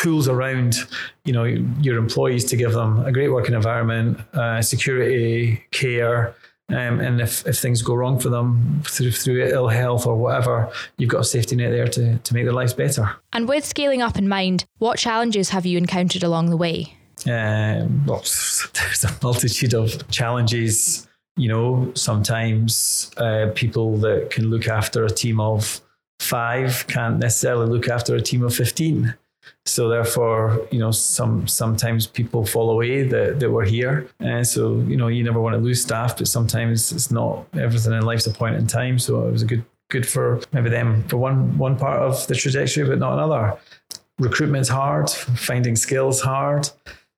tools 0.00 0.28
around 0.28 0.76
you 1.24 1.32
know 1.32 1.44
your 1.44 1.98
employees 1.98 2.44
to 2.46 2.56
give 2.56 2.72
them 2.72 3.04
a 3.04 3.12
great 3.12 3.30
working 3.30 3.54
environment, 3.54 4.18
uh, 4.34 4.62
security, 4.62 5.62
care. 5.70 6.34
Um, 6.70 7.00
and 7.00 7.20
if, 7.20 7.44
if 7.48 7.58
things 7.58 7.82
go 7.82 7.94
wrong 7.94 8.20
for 8.20 8.28
them 8.28 8.80
through 8.84 9.10
through 9.10 9.44
ill 9.44 9.68
health 9.68 10.06
or 10.06 10.16
whatever, 10.16 10.70
you've 10.98 11.10
got 11.10 11.20
a 11.22 11.24
safety 11.24 11.56
net 11.56 11.72
there 11.72 11.88
to, 11.88 12.18
to 12.18 12.34
make 12.34 12.44
their 12.44 12.52
lives 12.52 12.72
better. 12.72 13.10
And 13.32 13.48
with 13.48 13.64
scaling 13.64 14.02
up 14.02 14.16
in 14.16 14.28
mind, 14.28 14.64
what 14.78 14.96
challenges 14.96 15.48
have 15.50 15.66
you 15.66 15.76
encountered 15.76 16.22
along 16.22 16.50
the 16.50 16.56
way? 16.56 16.96
Um, 17.26 18.06
well, 18.06 18.20
there's 18.74 19.04
a 19.04 19.18
multitude 19.22 19.74
of 19.74 20.08
challenges. 20.10 21.08
You 21.36 21.48
know, 21.48 21.92
sometimes 21.94 23.10
uh, 23.16 23.50
people 23.54 23.96
that 23.98 24.30
can 24.30 24.48
look 24.48 24.68
after 24.68 25.04
a 25.04 25.10
team 25.10 25.40
of 25.40 25.80
five 26.20 26.86
can't 26.86 27.18
necessarily 27.18 27.66
look 27.66 27.88
after 27.88 28.14
a 28.14 28.20
team 28.20 28.44
of 28.44 28.54
15. 28.54 29.14
So 29.66 29.88
therefore, 29.88 30.66
you 30.70 30.78
know, 30.78 30.90
some 30.90 31.46
sometimes 31.46 32.06
people 32.06 32.44
fall 32.44 32.70
away 32.70 33.02
that, 33.02 33.40
that 33.40 33.50
were 33.50 33.64
here. 33.64 34.08
And 34.20 34.46
so, 34.46 34.78
you 34.80 34.96
know, 34.96 35.08
you 35.08 35.22
never 35.22 35.40
want 35.40 35.54
to 35.54 35.60
lose 35.60 35.82
staff, 35.82 36.16
but 36.18 36.28
sometimes 36.28 36.92
it's 36.92 37.10
not 37.10 37.46
everything 37.54 37.92
in 37.92 38.02
life's 38.02 38.26
a 38.26 38.32
point 38.32 38.56
in 38.56 38.66
time. 38.66 38.98
So 38.98 39.26
it 39.26 39.32
was 39.32 39.42
a 39.42 39.46
good 39.46 39.64
good 39.90 40.06
for 40.06 40.40
maybe 40.52 40.70
them 40.70 41.04
for 41.08 41.16
one 41.16 41.58
one 41.58 41.76
part 41.76 42.00
of 42.00 42.26
the 42.26 42.34
trajectory, 42.34 42.88
but 42.88 42.98
not 42.98 43.14
another. 43.14 43.58
Recruitment's 44.18 44.68
hard, 44.68 45.08
finding 45.10 45.76
skills 45.76 46.20
hard, 46.20 46.68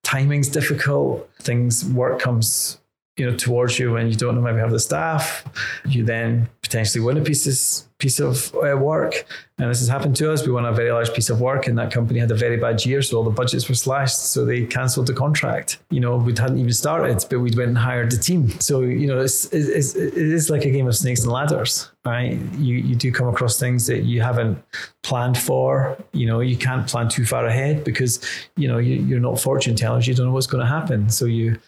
timing's 0.05 0.49
difficult, 0.49 1.29
things 1.41 1.85
work 1.87 2.21
comes 2.21 2.79
you 3.17 3.31
know 3.31 3.37
towards 3.37 3.79
you 3.79 3.93
when 3.93 4.09
you 4.09 4.15
don't 4.15 4.35
know 4.35 4.41
maybe 4.41 4.59
have 4.59 4.71
the 4.71 4.81
staff 4.81 5.45
you 5.87 6.05
then 6.05 6.49
potentially 6.63 7.05
win 7.05 7.19
a 7.19 7.21
piece 7.21 7.47
of, 7.47 7.99
piece 7.99 8.19
of 8.19 8.55
uh, 8.55 8.75
work. 8.77 9.27
And 9.59 9.71
this 9.71 9.81
has 9.81 9.89
happened 9.89 10.17
to 10.17 10.33
us. 10.33 10.47
We 10.47 10.53
won 10.53 10.65
a 10.65 10.73
very 10.73 10.91
large 10.91 11.13
piece 11.13 11.29
of 11.29 11.41
work 11.41 11.67
and 11.67 11.77
that 11.79 11.93
company 11.93 12.19
had 12.19 12.31
a 12.31 12.35
very 12.35 12.57
bad 12.57 12.85
year 12.87 13.03
so 13.03 13.19
all 13.19 13.25
the 13.25 13.31
budgets 13.31 13.69
were 13.69 13.75
slashed 13.75 14.19
so 14.33 14.47
they 14.47 14.65
cancelled 14.65 15.07
the 15.07 15.13
contract. 15.13 15.79
You 15.91 16.01
know 16.01 16.17
we 16.17 16.33
hadn't 16.33 16.59
even 16.59 16.73
started 16.73 17.25
but 17.29 17.41
we 17.41 17.51
went 17.51 17.69
and 17.69 17.79
hired 17.79 18.11
the 18.11 18.17
team. 18.17 18.49
So 18.61 18.81
you 18.81 19.07
know 19.07 19.21
it's, 19.21 19.45
it's, 19.53 19.95
it 19.95 20.17
is 20.17 20.49
like 20.49 20.65
a 20.65 20.71
game 20.71 20.89
of 20.89 20.97
snakes 20.97 21.23
and 21.23 21.33
ladders 21.33 21.91
right? 22.05 22.37
You 22.59 22.77
you 22.77 22.97
do 22.97 23.13
come 23.13 23.29
across 23.29 23.61
things 23.61 23.87
that 23.87 24.03
you 24.03 24.23
haven't 24.23 24.63
planned 25.03 25.39
for. 25.39 25.97
You 26.13 26.27
know 26.27 26.41
you 26.41 26.57
can't 26.57 26.87
plan 26.87 27.09
too 27.09 27.25
far 27.25 27.47
ahead 27.47 27.85
because 27.85 28.21
you 28.57 28.69
know 28.69 28.79
you, 28.79 28.97
you're 28.97 29.21
not 29.21 29.41
fortune 29.41 29.77
tellers. 29.77 30.09
You 30.09 30.15
don't 30.15 30.27
know 30.27 30.33
what's 30.33 30.47
going 30.47 30.65
to 30.65 30.73
happen. 30.73 31.09
So 31.11 31.27
you 31.27 31.59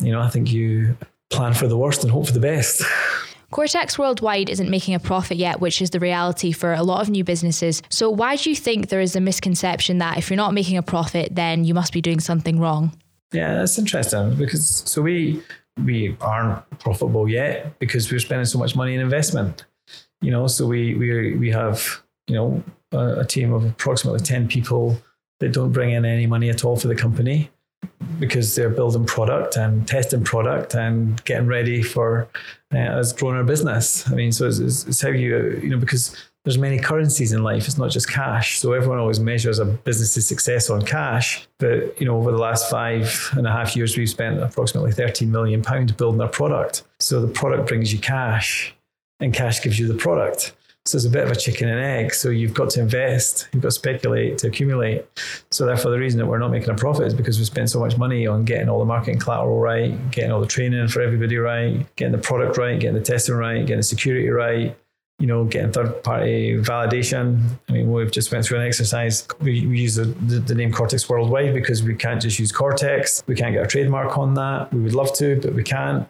you 0.00 0.12
know, 0.12 0.20
I 0.20 0.28
think 0.28 0.52
you 0.52 0.96
plan 1.30 1.54
for 1.54 1.66
the 1.66 1.76
worst 1.76 2.02
and 2.02 2.12
hope 2.12 2.26
for 2.26 2.32
the 2.32 2.40
best. 2.40 2.82
Cortex 3.50 3.96
Worldwide 3.98 4.50
isn't 4.50 4.68
making 4.68 4.94
a 4.94 4.98
profit 4.98 5.36
yet, 5.36 5.60
which 5.60 5.80
is 5.80 5.90
the 5.90 6.00
reality 6.00 6.50
for 6.50 6.72
a 6.72 6.82
lot 6.82 7.02
of 7.02 7.08
new 7.08 7.22
businesses. 7.22 7.82
So, 7.88 8.10
why 8.10 8.34
do 8.34 8.50
you 8.50 8.56
think 8.56 8.88
there 8.88 9.00
is 9.00 9.14
a 9.14 9.20
misconception 9.20 9.98
that 9.98 10.18
if 10.18 10.28
you're 10.28 10.36
not 10.36 10.52
making 10.52 10.76
a 10.76 10.82
profit, 10.82 11.36
then 11.36 11.64
you 11.64 11.72
must 11.72 11.92
be 11.92 12.00
doing 12.00 12.18
something 12.18 12.58
wrong? 12.58 12.92
Yeah, 13.32 13.54
that's 13.54 13.78
interesting 13.78 14.34
because 14.34 14.66
so 14.66 15.02
we 15.02 15.40
we 15.84 16.16
aren't 16.20 16.68
profitable 16.80 17.28
yet 17.28 17.78
because 17.78 18.10
we're 18.10 18.18
spending 18.18 18.44
so 18.44 18.58
much 18.58 18.74
money 18.74 18.94
in 18.94 19.00
investment. 19.00 19.64
You 20.20 20.32
know, 20.32 20.48
so 20.48 20.66
we 20.66 20.94
we 20.96 21.36
we 21.36 21.50
have 21.52 22.02
you 22.26 22.34
know 22.34 22.64
a, 22.90 23.20
a 23.20 23.24
team 23.24 23.52
of 23.52 23.64
approximately 23.64 24.20
ten 24.20 24.48
people 24.48 25.00
that 25.38 25.52
don't 25.52 25.70
bring 25.70 25.92
in 25.92 26.04
any 26.04 26.26
money 26.26 26.50
at 26.50 26.64
all 26.64 26.76
for 26.76 26.88
the 26.88 26.96
company 26.96 27.50
because 28.18 28.54
they're 28.54 28.70
building 28.70 29.04
product 29.04 29.56
and 29.56 29.86
testing 29.86 30.24
product 30.24 30.74
and 30.74 31.22
getting 31.24 31.46
ready 31.46 31.82
for 31.82 32.28
uh, 32.72 32.78
us 32.78 33.12
growing 33.12 33.36
our 33.36 33.44
business. 33.44 34.08
I 34.10 34.14
mean, 34.14 34.32
so 34.32 34.48
it's, 34.48 34.58
it's, 34.58 35.00
how 35.00 35.08
you, 35.08 35.60
you 35.62 35.70
know, 35.70 35.78
because 35.78 36.16
there's 36.44 36.58
many 36.58 36.78
currencies 36.78 37.32
in 37.32 37.42
life. 37.42 37.66
It's 37.66 37.78
not 37.78 37.90
just 37.90 38.10
cash. 38.10 38.58
So 38.58 38.72
everyone 38.72 38.98
always 38.98 39.18
measures 39.18 39.58
a 39.58 39.64
business's 39.64 40.26
success 40.26 40.68
on 40.68 40.82
cash. 40.82 41.48
But, 41.58 41.98
you 41.98 42.06
know, 42.06 42.16
over 42.16 42.30
the 42.30 42.38
last 42.38 42.70
five 42.70 43.30
and 43.32 43.46
a 43.46 43.50
half 43.50 43.74
years, 43.74 43.96
we've 43.96 44.10
spent 44.10 44.42
approximately 44.42 44.92
13 44.92 45.30
million 45.30 45.62
pounds 45.62 45.92
building 45.92 46.20
our 46.20 46.28
product. 46.28 46.82
So 47.00 47.20
the 47.20 47.32
product 47.32 47.66
brings 47.66 47.92
you 47.92 47.98
cash 47.98 48.74
and 49.20 49.32
cash 49.32 49.62
gives 49.62 49.78
you 49.78 49.88
the 49.88 49.94
product. 49.94 50.54
So 50.86 50.96
it's 50.96 51.06
a 51.06 51.10
bit 51.10 51.24
of 51.24 51.30
a 51.30 51.34
chicken 51.34 51.66
and 51.66 51.80
egg. 51.80 52.12
So 52.12 52.28
you've 52.28 52.52
got 52.52 52.68
to 52.70 52.80
invest, 52.80 53.48
you've 53.52 53.62
got 53.62 53.68
to 53.68 53.74
speculate 53.74 54.36
to 54.38 54.48
accumulate. 54.48 55.06
So 55.50 55.64
therefore, 55.64 55.90
the 55.90 55.98
reason 55.98 56.20
that 56.20 56.26
we're 56.26 56.38
not 56.38 56.50
making 56.50 56.68
a 56.68 56.74
profit 56.74 57.06
is 57.06 57.14
because 57.14 57.38
we 57.38 57.46
spend 57.46 57.70
so 57.70 57.80
much 57.80 57.96
money 57.96 58.26
on 58.26 58.44
getting 58.44 58.68
all 58.68 58.80
the 58.80 58.84
marketing 58.84 59.18
collateral 59.18 59.58
right, 59.58 60.10
getting 60.10 60.30
all 60.30 60.40
the 60.40 60.46
training 60.46 60.88
for 60.88 61.00
everybody 61.00 61.38
right, 61.38 61.86
getting 61.96 62.12
the 62.12 62.18
product 62.18 62.58
right, 62.58 62.78
getting 62.78 62.96
the 62.96 63.02
testing 63.02 63.34
right, 63.34 63.60
getting 63.60 63.78
the 63.78 63.82
security 63.82 64.28
right, 64.28 64.76
you 65.20 65.26
know, 65.26 65.44
getting 65.44 65.70
third 65.70 66.02
party 66.02 66.56
validation. 66.56 67.40
I 67.68 67.72
mean, 67.72 67.92
we've 67.92 68.10
just 68.10 68.32
went 68.32 68.44
through 68.44 68.58
an 68.58 68.66
exercise. 68.66 69.26
We, 69.40 69.66
we 69.66 69.80
use 69.80 69.94
the, 69.94 70.04
the, 70.04 70.40
the, 70.40 70.54
name 70.54 70.72
Cortex 70.72 71.08
Worldwide 71.08 71.54
because 71.54 71.82
we 71.82 71.94
can't 71.94 72.20
just 72.20 72.38
use 72.38 72.50
Cortex. 72.50 73.22
We 73.26 73.36
can't 73.36 73.54
get 73.54 73.62
a 73.62 73.66
trademark 73.66 74.18
on 74.18 74.34
that. 74.34 74.72
We 74.72 74.80
would 74.80 74.94
love 74.94 75.14
to, 75.14 75.40
but 75.40 75.54
we 75.54 75.62
can't. 75.62 76.08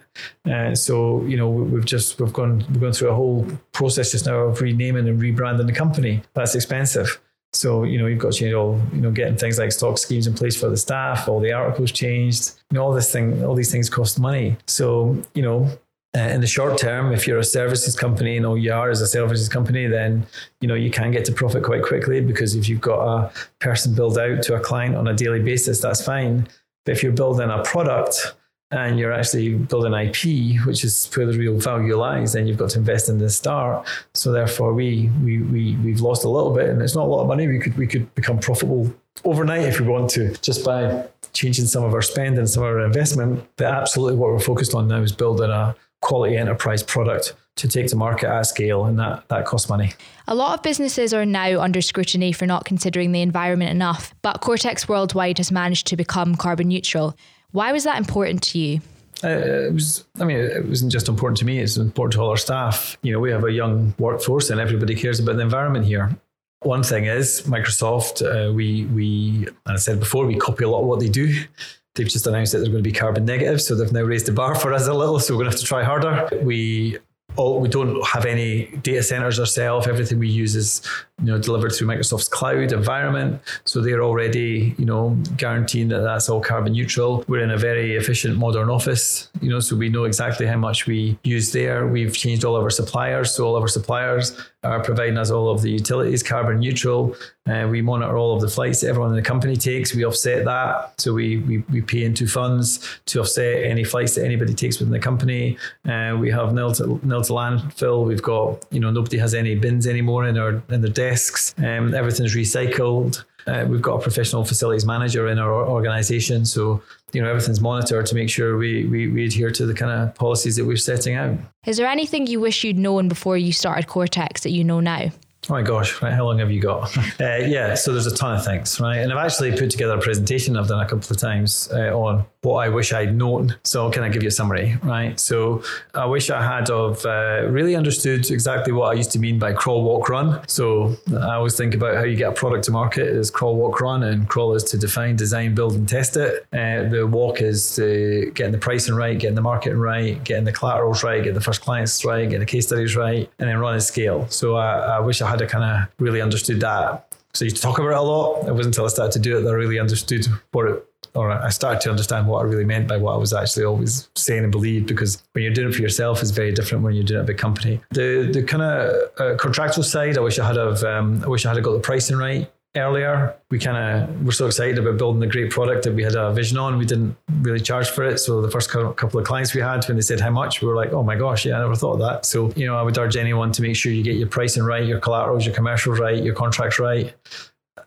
Uh, 0.49 0.73
so, 0.73 1.23
you 1.25 1.37
know, 1.37 1.49
we've 1.49 1.85
just, 1.85 2.19
we've 2.19 2.33
gone, 2.33 2.65
we've 2.69 2.81
gone 2.81 2.93
through 2.93 3.09
a 3.09 3.15
whole 3.15 3.45
process 3.73 4.11
just 4.11 4.25
now 4.25 4.37
of 4.37 4.59
renaming 4.59 5.07
and 5.07 5.21
rebranding 5.21 5.67
the 5.67 5.73
company. 5.73 6.23
That's 6.33 6.55
expensive. 6.55 7.21
So, 7.53 7.83
you 7.83 7.97
know, 7.97 8.07
you've 8.07 8.19
got 8.19 8.33
to 8.33 8.39
change 8.39 8.53
all, 8.53 8.81
you 8.91 8.99
know, 8.99 9.11
getting 9.11 9.37
things 9.37 9.57
like 9.57 9.71
stock 9.71 9.97
schemes 9.97 10.27
in 10.27 10.33
place 10.33 10.59
for 10.59 10.69
the 10.69 10.77
staff, 10.77 11.29
all 11.29 11.39
the 11.39 11.53
articles 11.53 11.91
changed, 11.91 12.51
you 12.69 12.75
know, 12.75 12.83
all 12.83 12.93
this 12.93 13.11
thing, 13.11 13.45
all 13.45 13.55
these 13.55 13.71
things 13.71 13.89
cost 13.89 14.19
money. 14.19 14.57
So, 14.67 15.23
you 15.33 15.41
know, 15.41 15.69
uh, 16.15 16.19
in 16.19 16.39
the 16.39 16.47
short 16.47 16.77
term, 16.77 17.11
if 17.11 17.27
you're 17.27 17.39
a 17.39 17.43
services 17.43 17.95
company, 17.95 18.35
you 18.35 18.39
know, 18.39 18.55
you 18.55 18.71
are 18.71 18.89
as 18.89 19.01
a 19.01 19.07
services 19.07 19.49
company, 19.49 19.85
then, 19.87 20.25
you 20.61 20.67
know, 20.67 20.75
you 20.75 20.89
can 20.89 21.11
get 21.11 21.25
to 21.25 21.31
profit 21.31 21.63
quite 21.63 21.83
quickly 21.83 22.21
because 22.21 22.55
if 22.55 22.69
you've 22.69 22.81
got 22.81 22.99
a 23.05 23.31
person 23.59 23.93
build 23.93 24.17
out 24.17 24.41
to 24.43 24.55
a 24.55 24.59
client 24.59 24.95
on 24.95 25.07
a 25.07 25.13
daily 25.13 25.41
basis, 25.41 25.81
that's 25.81 26.01
fine. 26.01 26.47
But 26.85 26.93
if 26.93 27.03
you're 27.03 27.11
building 27.11 27.49
a 27.49 27.61
product 27.63 28.33
and 28.71 28.97
you're 28.97 29.11
actually 29.11 29.55
building 29.55 29.93
IP, 29.93 30.65
which 30.65 30.85
is 30.85 31.09
where 31.13 31.25
the 31.25 31.37
real 31.37 31.59
value 31.59 31.97
lies, 31.97 32.33
then 32.33 32.47
you've 32.47 32.57
got 32.57 32.69
to 32.71 32.79
invest 32.79 33.09
in 33.09 33.17
the 33.17 33.29
start. 33.29 33.85
So 34.13 34.31
therefore, 34.31 34.73
we 34.73 35.09
we 35.23 35.39
we 35.39 35.75
we've 35.77 36.01
lost 36.01 36.23
a 36.23 36.29
little 36.29 36.53
bit, 36.53 36.69
and 36.69 36.81
it's 36.81 36.95
not 36.95 37.05
a 37.05 37.09
lot 37.09 37.21
of 37.21 37.27
money. 37.27 37.47
We 37.47 37.59
could 37.59 37.77
we 37.77 37.87
could 37.87 38.13
become 38.15 38.39
profitable 38.39 38.93
overnight 39.23 39.63
if 39.63 39.79
we 39.79 39.87
want 39.87 40.09
to, 40.11 40.33
just 40.37 40.65
by 40.65 41.07
changing 41.33 41.65
some 41.65 41.83
of 41.83 41.93
our 41.93 42.01
spend 42.01 42.37
and 42.37 42.49
some 42.49 42.63
of 42.63 42.69
our 42.69 42.85
investment. 42.85 43.47
But 43.55 43.67
absolutely, 43.67 44.17
what 44.17 44.31
we're 44.31 44.39
focused 44.39 44.73
on 44.73 44.87
now 44.87 45.01
is 45.01 45.11
building 45.11 45.49
a 45.49 45.75
quality 46.05 46.37
enterprise 46.37 46.83
product 46.83 47.33
to 47.55 47.67
take 47.67 47.87
to 47.87 47.95
market 47.95 48.29
at 48.29 48.43
scale, 48.43 48.85
and 48.85 48.99
that, 48.99 49.27
that 49.29 49.45
costs 49.45 49.69
money. 49.69 49.93
A 50.27 50.35
lot 50.35 50.53
of 50.53 50.63
businesses 50.63 51.13
are 51.13 51.25
now 51.25 51.61
under 51.61 51.81
scrutiny 51.81 52.31
for 52.31 52.45
not 52.45 52.63
considering 52.65 53.11
the 53.11 53.21
environment 53.21 53.71
enough, 53.71 54.13
but 54.21 54.41
Cortex 54.41 54.87
Worldwide 54.87 55.37
has 55.39 55.51
managed 55.51 55.87
to 55.87 55.97
become 55.97 56.35
carbon 56.35 56.67
neutral. 56.67 57.15
Why 57.51 57.71
was 57.71 57.85
that 57.85 57.97
important 57.97 58.43
to 58.43 58.59
you? 58.59 58.81
Uh, 59.23 59.29
it 59.29 59.73
was, 59.73 60.05
I 60.19 60.25
mean, 60.25 60.37
it 60.37 60.67
wasn't 60.67 60.91
just 60.91 61.07
important 61.07 61.37
to 61.39 61.45
me, 61.45 61.59
it's 61.59 61.77
important 61.77 62.13
to 62.13 62.21
all 62.21 62.29
our 62.29 62.37
staff. 62.37 62.97
You 63.01 63.13
know, 63.13 63.19
we 63.19 63.31
have 63.31 63.45
a 63.45 63.51
young 63.51 63.95
workforce 63.97 64.49
and 64.49 64.59
everybody 64.59 64.93
cares 64.93 65.19
about 65.19 65.37
the 65.37 65.41
environment 65.41 65.85
here. 65.85 66.15
One 66.61 66.83
thing 66.83 67.05
is 67.05 67.43
Microsoft, 67.43 68.21
uh, 68.21 68.51
we, 68.53 68.85
we, 68.85 69.47
and 69.65 69.75
I 69.75 69.77
said 69.77 69.99
before, 69.99 70.25
we 70.25 70.35
copy 70.35 70.65
a 70.65 70.69
lot 70.69 70.81
of 70.81 70.87
what 70.87 70.99
they 70.99 71.09
do. 71.09 71.45
They've 71.95 72.07
just 72.07 72.27
announced 72.27 72.51
that 72.51 72.59
they're 72.59 72.71
going 72.71 72.83
to 72.83 72.89
be 72.89 72.91
carbon 72.91 73.25
negative, 73.25 73.61
so 73.61 73.75
they've 73.75 73.91
now 73.91 74.01
raised 74.01 74.25
the 74.25 74.33
bar 74.33 74.55
for 74.55 74.73
us 74.73 74.87
a 74.87 74.93
little. 74.93 75.19
So 75.19 75.33
we're 75.33 75.43
going 75.43 75.51
to 75.51 75.55
have 75.57 75.59
to 75.61 75.65
try 75.65 75.83
harder. 75.83 76.29
We 76.43 76.99
all, 77.37 77.59
we 77.59 77.67
don't 77.67 78.05
have 78.07 78.25
any 78.25 78.65
data 78.81 79.03
centers 79.03 79.39
ourselves. 79.39 79.87
Everything 79.87 80.19
we 80.19 80.27
use 80.27 80.55
is 80.55 80.81
you 81.19 81.25
know 81.25 81.37
delivered 81.37 81.71
through 81.71 81.87
Microsoft's 81.87 82.27
cloud 82.27 82.71
environment. 82.71 83.41
So 83.65 83.81
they're 83.81 84.03
already 84.03 84.75
you 84.77 84.85
know 84.85 85.17
guaranteeing 85.37 85.89
that 85.89 86.01
that's 86.01 86.29
all 86.29 86.41
carbon 86.41 86.73
neutral. 86.73 87.25
We're 87.27 87.43
in 87.43 87.51
a 87.51 87.57
very 87.57 87.95
efficient 87.95 88.37
modern 88.37 88.69
office, 88.69 89.29
you 89.41 89.49
know, 89.49 89.59
so 89.59 89.75
we 89.75 89.89
know 89.89 90.05
exactly 90.05 90.45
how 90.45 90.57
much 90.57 90.87
we 90.87 91.17
use 91.23 91.51
there. 91.51 91.87
We've 91.87 92.13
changed 92.13 92.45
all 92.45 92.55
of 92.55 92.63
our 92.63 92.69
suppliers, 92.69 93.33
so 93.33 93.45
all 93.45 93.55
of 93.55 93.61
our 93.61 93.67
suppliers 93.67 94.37
are 94.65 94.83
providing 94.83 95.17
us 95.17 95.31
all 95.31 95.49
of 95.49 95.61
the 95.61 95.71
utilities 95.71 96.23
carbon 96.23 96.59
neutral. 96.59 97.15
Uh, 97.47 97.67
we 97.69 97.81
monitor 97.81 98.17
all 98.17 98.35
of 98.35 98.41
the 98.41 98.47
flights 98.47 98.81
that 98.81 98.89
everyone 98.89 99.11
in 99.11 99.15
the 99.15 99.21
company 99.21 99.55
takes. 99.55 99.93
We 99.93 100.03
offset 100.03 100.45
that. 100.45 100.99
So 100.99 101.13
we, 101.13 101.37
we, 101.37 101.59
we 101.69 101.81
pay 101.81 102.03
into 102.03 102.27
funds 102.27 102.99
to 103.05 103.19
offset 103.19 103.63
any 103.63 103.83
flights 103.83 104.15
that 104.15 104.25
anybody 104.25 104.53
takes 104.53 104.79
within 104.79 104.91
the 104.91 104.99
company. 104.99 105.57
Uh, 105.87 106.17
we 106.19 106.31
have 106.31 106.53
nil 106.53 106.71
to, 106.73 106.99
nil 107.03 107.21
to 107.21 107.33
landfill. 107.33 108.05
We've 108.05 108.23
got, 108.23 108.65
you 108.71 108.79
know, 108.79 108.91
nobody 108.91 109.17
has 109.17 109.33
any 109.33 109.55
bins 109.55 109.85
anymore 109.85 110.27
in 110.27 110.37
our 110.37 110.61
in 110.69 110.81
their 110.81 110.91
desks. 110.91 111.53
Um, 111.59 111.93
everything's 111.93 112.35
recycled. 112.35 113.23
Uh, 113.47 113.65
we've 113.67 113.81
got 113.81 113.95
a 113.95 114.01
professional 114.01 114.43
facilities 114.43 114.85
manager 114.85 115.27
in 115.27 115.39
our 115.39 115.67
organization. 115.67 116.45
So, 116.45 116.81
you 117.13 117.21
know, 117.21 117.29
everything's 117.29 117.61
monitored 117.61 118.05
to 118.07 118.15
make 118.15 118.29
sure 118.29 118.57
we, 118.57 118.85
we, 118.85 119.07
we 119.07 119.25
adhere 119.25 119.51
to 119.51 119.65
the 119.65 119.73
kind 119.73 119.91
of 119.91 120.15
policies 120.15 120.55
that 120.55 120.65
we're 120.65 120.77
setting 120.77 121.15
out. 121.15 121.37
Is 121.65 121.77
there 121.77 121.87
anything 121.87 122.27
you 122.27 122.39
wish 122.39 122.63
you'd 122.63 122.77
known 122.77 123.07
before 123.07 123.37
you 123.37 123.51
started 123.51 123.87
Cortex 123.87 124.41
that 124.41 124.51
you 124.51 124.63
know 124.63 124.79
now? 124.79 125.11
Oh 125.47 125.53
my 125.53 125.61
gosh, 125.61 126.01
right? 126.01 126.11
How 126.11 126.25
long 126.25 126.39
have 126.39 126.49
you 126.49 126.59
got? 126.59 126.97
uh, 127.21 127.35
yeah, 127.37 127.75
so 127.75 127.91
there's 127.91 128.07
a 128.07 128.15
ton 128.15 128.35
of 128.35 128.43
things, 128.43 128.79
right? 128.79 128.97
And 128.97 129.13
I've 129.13 129.23
actually 129.23 129.55
put 129.55 129.69
together 129.69 129.93
a 129.93 130.01
presentation 130.01 130.57
I've 130.57 130.67
done 130.67 130.81
a 130.81 130.89
couple 130.89 131.11
of 131.11 131.17
times 131.17 131.69
uh, 131.71 131.95
on 131.95 132.25
what 132.45 132.65
I 132.65 132.69
wish 132.69 132.93
I'd 132.93 133.15
known. 133.15 133.55
So 133.63 133.89
can 133.89 134.03
I 134.03 134.09
give 134.09 134.23
you 134.23 134.29
a 134.29 134.31
summary, 134.31 134.77
right? 134.83 135.19
So 135.19 135.63
I 135.93 136.05
wish 136.05 136.29
I 136.29 136.41
had 136.41 136.69
of 136.69 137.05
uh, 137.05 137.47
really 137.49 137.75
understood 137.75 138.29
exactly 138.29 138.71
what 138.71 138.91
I 138.91 138.93
used 138.93 139.11
to 139.11 139.19
mean 139.19 139.39
by 139.39 139.53
crawl, 139.53 139.83
walk, 139.83 140.07
run. 140.09 140.47
So 140.47 140.95
I 141.11 141.35
always 141.35 141.57
think 141.57 141.73
about 141.73 141.95
how 141.95 142.03
you 142.03 142.15
get 142.15 142.29
a 142.29 142.33
product 142.33 142.65
to 142.65 142.71
market 142.71 143.07
is 143.07 143.31
crawl, 143.31 143.55
walk, 143.55 143.81
run, 143.81 144.03
and 144.03 144.29
crawl 144.29 144.53
is 144.53 144.63
to 144.65 144.77
define, 144.77 145.15
design, 145.15 145.55
build, 145.55 145.73
and 145.73 145.89
test 145.89 146.15
it. 146.17 146.45
Uh, 146.53 146.87
the 146.89 147.07
walk 147.07 147.41
is 147.41 147.75
to 147.75 148.31
getting 148.35 148.51
the 148.51 148.57
pricing 148.57 148.95
right, 148.95 149.17
getting 149.17 149.35
the 149.35 149.41
marketing 149.41 149.79
right, 149.79 150.23
getting 150.23 150.45
the 150.45 150.53
collaterals 150.53 151.03
right, 151.03 151.17
getting 151.17 151.33
the 151.33 151.41
first 151.41 151.61
clients 151.61 152.05
right, 152.05 152.25
getting 152.25 152.39
the 152.39 152.45
case 152.45 152.67
studies 152.67 152.95
right, 152.95 153.29
and 153.39 153.49
then 153.49 153.57
run 153.57 153.73
and 153.73 153.83
scale. 153.83 154.27
So 154.29 154.55
I, 154.55 154.97
I 154.97 154.99
wish 154.99 155.21
I 155.21 155.29
had 155.29 155.41
a 155.41 155.47
kind 155.47 155.63
of 155.63 155.89
really 155.99 156.21
understood 156.21 156.59
that. 156.61 157.07
So 157.35 157.45
you 157.45 157.51
talk 157.51 157.79
about 157.79 157.91
it 157.91 157.97
a 157.97 158.01
lot. 158.01 158.47
It 158.47 158.53
wasn't 158.53 158.75
until 158.75 158.85
I 158.85 158.87
started 158.87 159.11
to 159.13 159.19
do 159.19 159.37
it 159.37 159.41
that 159.41 159.49
I 159.49 159.53
really 159.53 159.79
understood 159.79 160.25
what 160.51 160.67
it 160.67 160.85
or 161.13 161.31
I 161.31 161.49
started 161.49 161.81
to 161.81 161.89
understand 161.89 162.27
what 162.27 162.39
I 162.39 162.43
really 162.43 162.65
meant 162.65 162.87
by 162.87 162.97
what 162.97 163.13
I 163.13 163.17
was 163.17 163.31
actually 163.31 163.63
always 163.63 164.09
saying 164.15 164.43
and 164.43 164.51
believed. 164.51 164.87
Because 164.87 165.23
when 165.31 165.43
you're 165.43 165.53
doing 165.53 165.69
it 165.69 165.75
for 165.75 165.81
yourself, 165.81 166.21
is 166.21 166.31
very 166.31 166.51
different 166.51 166.83
when 166.83 166.93
you're 166.93 167.05
doing 167.05 167.19
it 167.19 167.23
a 167.23 167.25
big 167.25 167.37
company. 167.37 167.81
The 167.91 168.29
the 168.31 168.43
kind 168.43 168.63
of 168.63 169.11
uh, 169.19 169.37
contractual 169.37 169.83
side, 169.83 170.17
I 170.17 170.21
wish 170.21 170.39
I 170.39 170.47
had 170.47 170.57
um, 170.57 171.23
I 171.23 171.27
wish 171.27 171.45
I 171.45 171.53
had 171.53 171.63
got 171.63 171.73
the 171.73 171.79
pricing 171.79 172.17
right 172.17 172.51
earlier. 172.75 173.35
We 173.49 173.59
kind 173.59 173.77
of 173.77 174.25
were 174.25 174.31
so 174.31 174.47
excited 174.47 174.77
about 174.77 174.97
building 174.97 175.19
the 175.19 175.27
great 175.27 175.51
product 175.51 175.83
that 175.83 175.93
we 175.93 176.03
had 176.03 176.15
a 176.15 176.33
vision 176.33 176.57
on. 176.57 176.77
We 176.77 176.85
didn't 176.85 177.15
really 177.41 177.59
charge 177.59 177.89
for 177.89 178.03
it. 178.03 178.17
So 178.17 178.41
the 178.41 178.51
first 178.51 178.69
couple 178.69 179.19
of 179.19 179.25
clients 179.25 179.53
we 179.53 179.61
had, 179.61 179.85
when 179.87 179.97
they 179.97 180.01
said 180.01 180.19
how 180.19 180.31
much, 180.31 180.61
we 180.61 180.67
were 180.67 180.75
like, 180.75 180.91
oh 180.93 181.03
my 181.03 181.15
gosh, 181.15 181.45
yeah, 181.45 181.57
I 181.57 181.59
never 181.59 181.75
thought 181.75 181.93
of 181.93 181.99
that. 181.99 182.25
So, 182.25 182.51
you 182.55 182.65
know, 182.65 182.77
I 182.77 182.81
would 182.81 182.97
urge 182.97 183.15
anyone 183.15 183.51
to 183.53 183.61
make 183.61 183.75
sure 183.75 183.91
you 183.91 184.03
get 184.03 184.15
your 184.15 184.27
pricing 184.27 184.63
right, 184.63 184.85
your 184.85 184.99
collaterals, 184.99 185.45
your 185.45 185.55
commercials 185.55 185.99
right, 185.99 186.21
your 186.21 186.35
contracts 186.35 186.79
right 186.79 187.13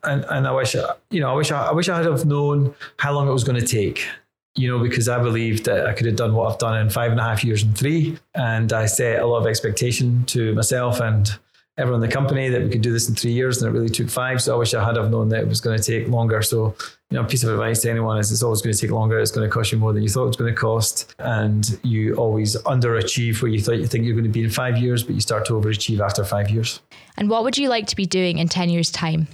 and 0.04 0.24
and 0.30 0.46
I 0.46 0.52
wish 0.52 0.74
you 0.74 1.20
know 1.20 1.30
I 1.30 1.34
wish 1.34 1.50
I, 1.50 1.66
I 1.66 1.72
wish 1.72 1.88
I 1.88 1.96
had 1.96 2.06
have 2.06 2.24
known 2.24 2.74
how 2.98 3.12
long 3.12 3.28
it 3.28 3.32
was 3.32 3.44
going 3.44 3.60
to 3.60 3.66
take. 3.66 4.06
You 4.54 4.68
know, 4.68 4.82
because 4.82 5.08
I 5.08 5.22
believed 5.22 5.66
that 5.66 5.86
I 5.86 5.92
could 5.92 6.06
have 6.06 6.16
done 6.16 6.34
what 6.34 6.50
I've 6.50 6.58
done 6.58 6.76
in 6.78 6.90
five 6.90 7.12
and 7.12 7.20
a 7.20 7.22
half 7.22 7.44
years 7.44 7.62
and 7.62 7.78
three, 7.78 8.18
and 8.34 8.72
I 8.72 8.86
set 8.86 9.20
a 9.20 9.26
lot 9.26 9.38
of 9.38 9.46
expectation 9.46 10.24
to 10.26 10.52
myself 10.52 10.98
and 10.98 11.30
everyone 11.78 12.02
in 12.02 12.08
the 12.08 12.14
company 12.14 12.48
that 12.48 12.62
we 12.62 12.68
could 12.68 12.82
do 12.82 12.92
this 12.92 13.08
in 13.08 13.14
three 13.14 13.32
years, 13.32 13.62
and 13.62 13.70
it 13.70 13.78
really 13.78 13.88
took 13.88 14.10
five. 14.10 14.42
So 14.42 14.54
I 14.54 14.58
wish 14.58 14.74
I 14.74 14.84
had 14.84 14.96
have 14.96 15.10
known 15.10 15.28
that 15.30 15.40
it 15.40 15.48
was 15.48 15.60
going 15.60 15.78
to 15.78 15.82
take 15.82 16.08
longer. 16.08 16.42
So 16.42 16.74
you 17.10 17.16
know, 17.16 17.22
a 17.22 17.26
piece 17.26 17.42
of 17.44 17.50
advice 17.50 17.80
to 17.82 17.90
anyone 17.90 18.18
is 18.18 18.30
it's 18.30 18.42
always 18.42 18.60
going 18.60 18.74
to 18.74 18.80
take 18.80 18.90
longer. 18.90 19.18
It's 19.18 19.30
going 19.30 19.48
to 19.48 19.52
cost 19.52 19.72
you 19.72 19.78
more 19.78 19.92
than 19.94 20.02
you 20.02 20.08
thought 20.08 20.24
it 20.24 20.26
was 20.26 20.36
going 20.36 20.52
to 20.52 20.60
cost. 20.60 21.14
And 21.18 21.78
you 21.82 22.16
always 22.16 22.56
underachieve 22.62 23.40
where 23.40 23.50
you 23.50 23.60
thought 23.60 23.78
you 23.78 23.86
think 23.86 24.04
you're 24.04 24.14
going 24.14 24.24
to 24.24 24.30
be 24.30 24.44
in 24.44 24.50
five 24.50 24.76
years, 24.76 25.02
but 25.02 25.14
you 25.14 25.20
start 25.20 25.46
to 25.46 25.54
overachieve 25.54 26.00
after 26.00 26.24
five 26.24 26.50
years. 26.50 26.80
And 27.16 27.30
what 27.30 27.44
would 27.44 27.56
you 27.56 27.68
like 27.68 27.86
to 27.86 27.96
be 27.96 28.06
doing 28.06 28.38
in 28.38 28.48
10 28.48 28.68
years' 28.68 28.90
time? 28.90 29.28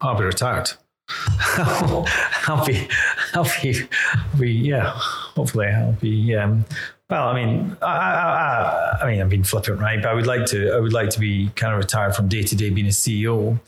I'll 0.00 0.18
be 0.18 0.24
retired. 0.24 0.72
I'll 1.58 2.04
be, 2.66 2.88
I'll 3.34 3.44
be, 3.62 3.88
I'll 4.14 4.38
be, 4.38 4.52
yeah. 4.52 4.98
Hopefully, 5.36 5.68
I'll 5.68 5.92
be. 5.92 6.34
Um, 6.34 6.64
well, 7.08 7.28
I 7.28 7.34
mean, 7.34 7.76
I, 7.82 7.86
I, 7.86 8.98
I, 9.02 9.10
mean, 9.10 9.20
I've 9.20 9.28
been 9.28 9.42
flippant, 9.42 9.80
right? 9.80 10.00
But 10.00 10.10
I 10.10 10.14
would 10.14 10.28
like 10.28 10.46
to, 10.46 10.72
I 10.72 10.78
would 10.78 10.92
like 10.92 11.10
to 11.10 11.20
be 11.20 11.50
kind 11.56 11.72
of 11.72 11.78
retired 11.78 12.14
from 12.14 12.28
day 12.28 12.42
to 12.42 12.54
day 12.54 12.70
being 12.70 12.86
a 12.86 12.90
CEO. 12.90 13.58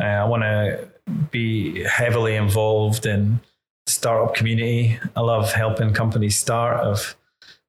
Uh, 0.00 0.02
I 0.02 0.24
want 0.24 0.42
to 0.42 0.88
be 1.30 1.84
heavily 1.84 2.34
involved 2.34 3.06
in 3.06 3.40
startup 3.86 4.34
community. 4.34 4.98
I 5.16 5.20
love 5.20 5.52
helping 5.52 5.92
companies 5.94 6.38
start. 6.38 6.84
I've 6.84 7.16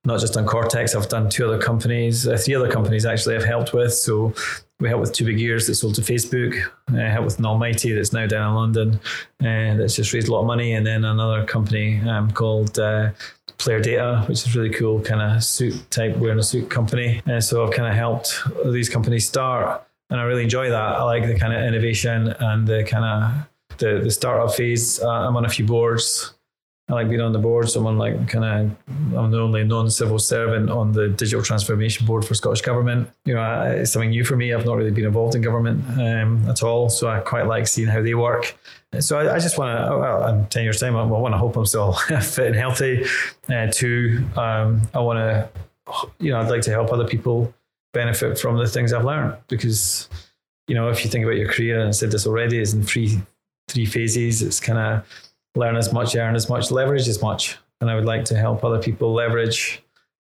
not 0.06 0.20
just 0.20 0.34
done 0.34 0.46
Cortex, 0.46 0.96
I've 0.96 1.10
done 1.10 1.30
two 1.30 1.46
other 1.46 1.62
companies, 1.62 2.28
uh, 2.28 2.38
three 2.38 2.56
other 2.56 2.72
companies 2.72 3.06
actually 3.06 3.36
I've 3.36 3.46
helped 3.46 3.74
with. 3.74 3.94
So 3.94 4.34
we 4.80 4.88
helped 4.88 5.02
with 5.02 5.14
Two 5.14 5.26
Big 5.26 5.40
Ears 5.40 5.68
that 5.68 5.76
sold 5.76 5.96
to 5.96 6.02
Facebook. 6.02 6.56
I 6.90 7.04
uh, 7.04 7.12
helped 7.12 7.26
with 7.26 7.46
Almighty 7.46 7.92
that's 7.92 8.14
now 8.14 8.26
down 8.26 8.50
in 8.50 8.56
London 8.56 9.00
uh, 9.42 9.78
that's 9.78 9.96
just 9.96 10.14
raised 10.14 10.30
a 10.30 10.32
lot 10.32 10.42
of 10.42 10.48
money. 10.48 10.74
And 10.74 10.88
then 10.88 11.04
another 11.04 11.46
company 11.46 12.00
um, 12.08 12.32
called 12.32 12.80
uh, 12.80 13.10
Player 13.60 13.80
Data, 13.80 14.24
which 14.28 14.45
is 14.45 14.56
really 14.56 14.72
cool, 14.72 15.02
kind 15.02 15.22
of 15.22 15.43
suit 15.43 15.76
type 15.91 16.15
wearing 16.17 16.39
a 16.39 16.43
suit 16.43 16.69
company. 16.69 17.22
And 17.26 17.43
so 17.43 17.65
I've 17.65 17.74
kind 17.74 17.88
of 17.88 17.93
helped 17.93 18.41
these 18.65 18.89
companies 18.89 19.28
start, 19.28 19.86
and 20.10 20.19
I 20.19 20.24
really 20.24 20.43
enjoy 20.43 20.69
that. 20.69 20.95
I 20.95 21.04
like 21.04 21.28
the 21.28 21.38
kind 21.38 21.54
of 21.54 21.62
innovation 21.62 22.34
and 22.39 22.67
the 22.67 22.84
kind 22.84 23.06
of 23.06 23.78
the 23.78 24.00
the 24.04 24.12
startup 24.12 24.56
phase. 24.56 25.00
Uh, 25.02 25.10
I'm 25.10 25.36
on 25.38 25.45
a 25.45 25.50
few 25.50 25.65
boards 25.65 26.34
I 26.89 26.93
like 26.93 27.08
being 27.08 27.21
on 27.21 27.34
the 27.34 27.39
board. 27.39 27.69
So 27.69 27.86
I'm 27.88 27.99
like 27.99 28.28
kind 28.28 28.43
of, 28.43 29.15
I'm 29.15 29.30
the 29.30 29.39
only 29.39 29.63
non-civil 29.63 30.17
servant 30.17 30.71
on 30.71 30.91
the 30.91 31.08
digital 31.10 31.43
transformation 31.43 32.08
board 32.08 32.25
for 32.25 32.34
Scottish 32.34 32.62
Government. 32.62 33.08
You 33.25 33.36
know, 33.36 33.62
it's 33.63 33.91
something 33.91 34.10
new 34.10 34.25
for 34.25 34.36
me. 34.36 34.54
I've 34.54 34.65
not 34.65 34.75
really 34.75 34.89
been 34.89 35.06
involved 35.06 35.36
in 35.36 35.41
government 35.41 35.84
um, 35.99 36.49
at 36.49 36.63
all. 36.63 36.89
So 36.89 37.08
I 37.08 37.19
quite 37.19 37.45
like 37.45 37.67
seeing 37.67 37.88
how 37.88 38.02
they 38.02 38.15
work. 38.15 38.58
So 38.99 39.19
I, 39.19 39.36
I 39.36 39.39
just 39.39 39.60
want 39.60 39.78
to, 39.78 39.97
well, 39.97 40.28
in 40.30 40.47
10 40.47 40.63
years 40.63 40.80
time, 40.80 40.95
I, 40.95 41.02
I 41.02 41.06
want 41.06 41.34
to 41.36 41.38
hope 41.38 41.56
I'm 41.56 41.65
still 41.67 41.93
fit 42.21 42.47
and 42.47 42.56
healthy. 42.56 43.06
Uh, 43.47 43.67
two, 43.71 44.25
um, 44.36 44.82
I 44.95 44.99
want 44.99 45.19
to, 45.19 45.49
you 46.19 46.32
know, 46.32 46.39
I'd 46.39 46.49
like 46.49 46.63
to 46.63 46.71
help 46.71 46.91
other 46.91 47.08
people 47.08 47.54
benefit 47.93 48.39
from 48.39 48.58
the 48.58 48.67
things 48.67 48.93
I've 48.93 49.06
learned 49.06 49.36
because, 49.47 50.10
you 50.67 50.73
know, 50.73 50.89
if 50.89 51.04
you 51.04 51.12
think 51.12 51.23
about 51.23 51.38
your 51.38 51.52
career, 51.52 51.80
and 51.80 51.89
I 51.89 51.91
said 51.91 52.10
this 52.10 52.25
already, 52.25 52.58
is 52.58 52.73
in 52.73 52.84
three, 52.84 53.21
three 53.67 53.86
phases. 53.86 54.41
It's 54.41 54.60
kind 54.60 54.80
of, 54.80 55.29
learn 55.56 55.76
as 55.76 55.92
much, 55.92 56.16
earn 56.16 56.36
as 56.36 56.50
much, 56.50 56.72
leverage 56.72 57.08
as 57.08 57.22
much. 57.22 57.58
And 57.82 57.90
I 57.90 57.96
would 57.96 58.06
like 58.06 58.26
to 58.26 58.36
help 58.36 58.64
other 58.64 58.80
people 58.80 59.14
leverage, 59.14 59.82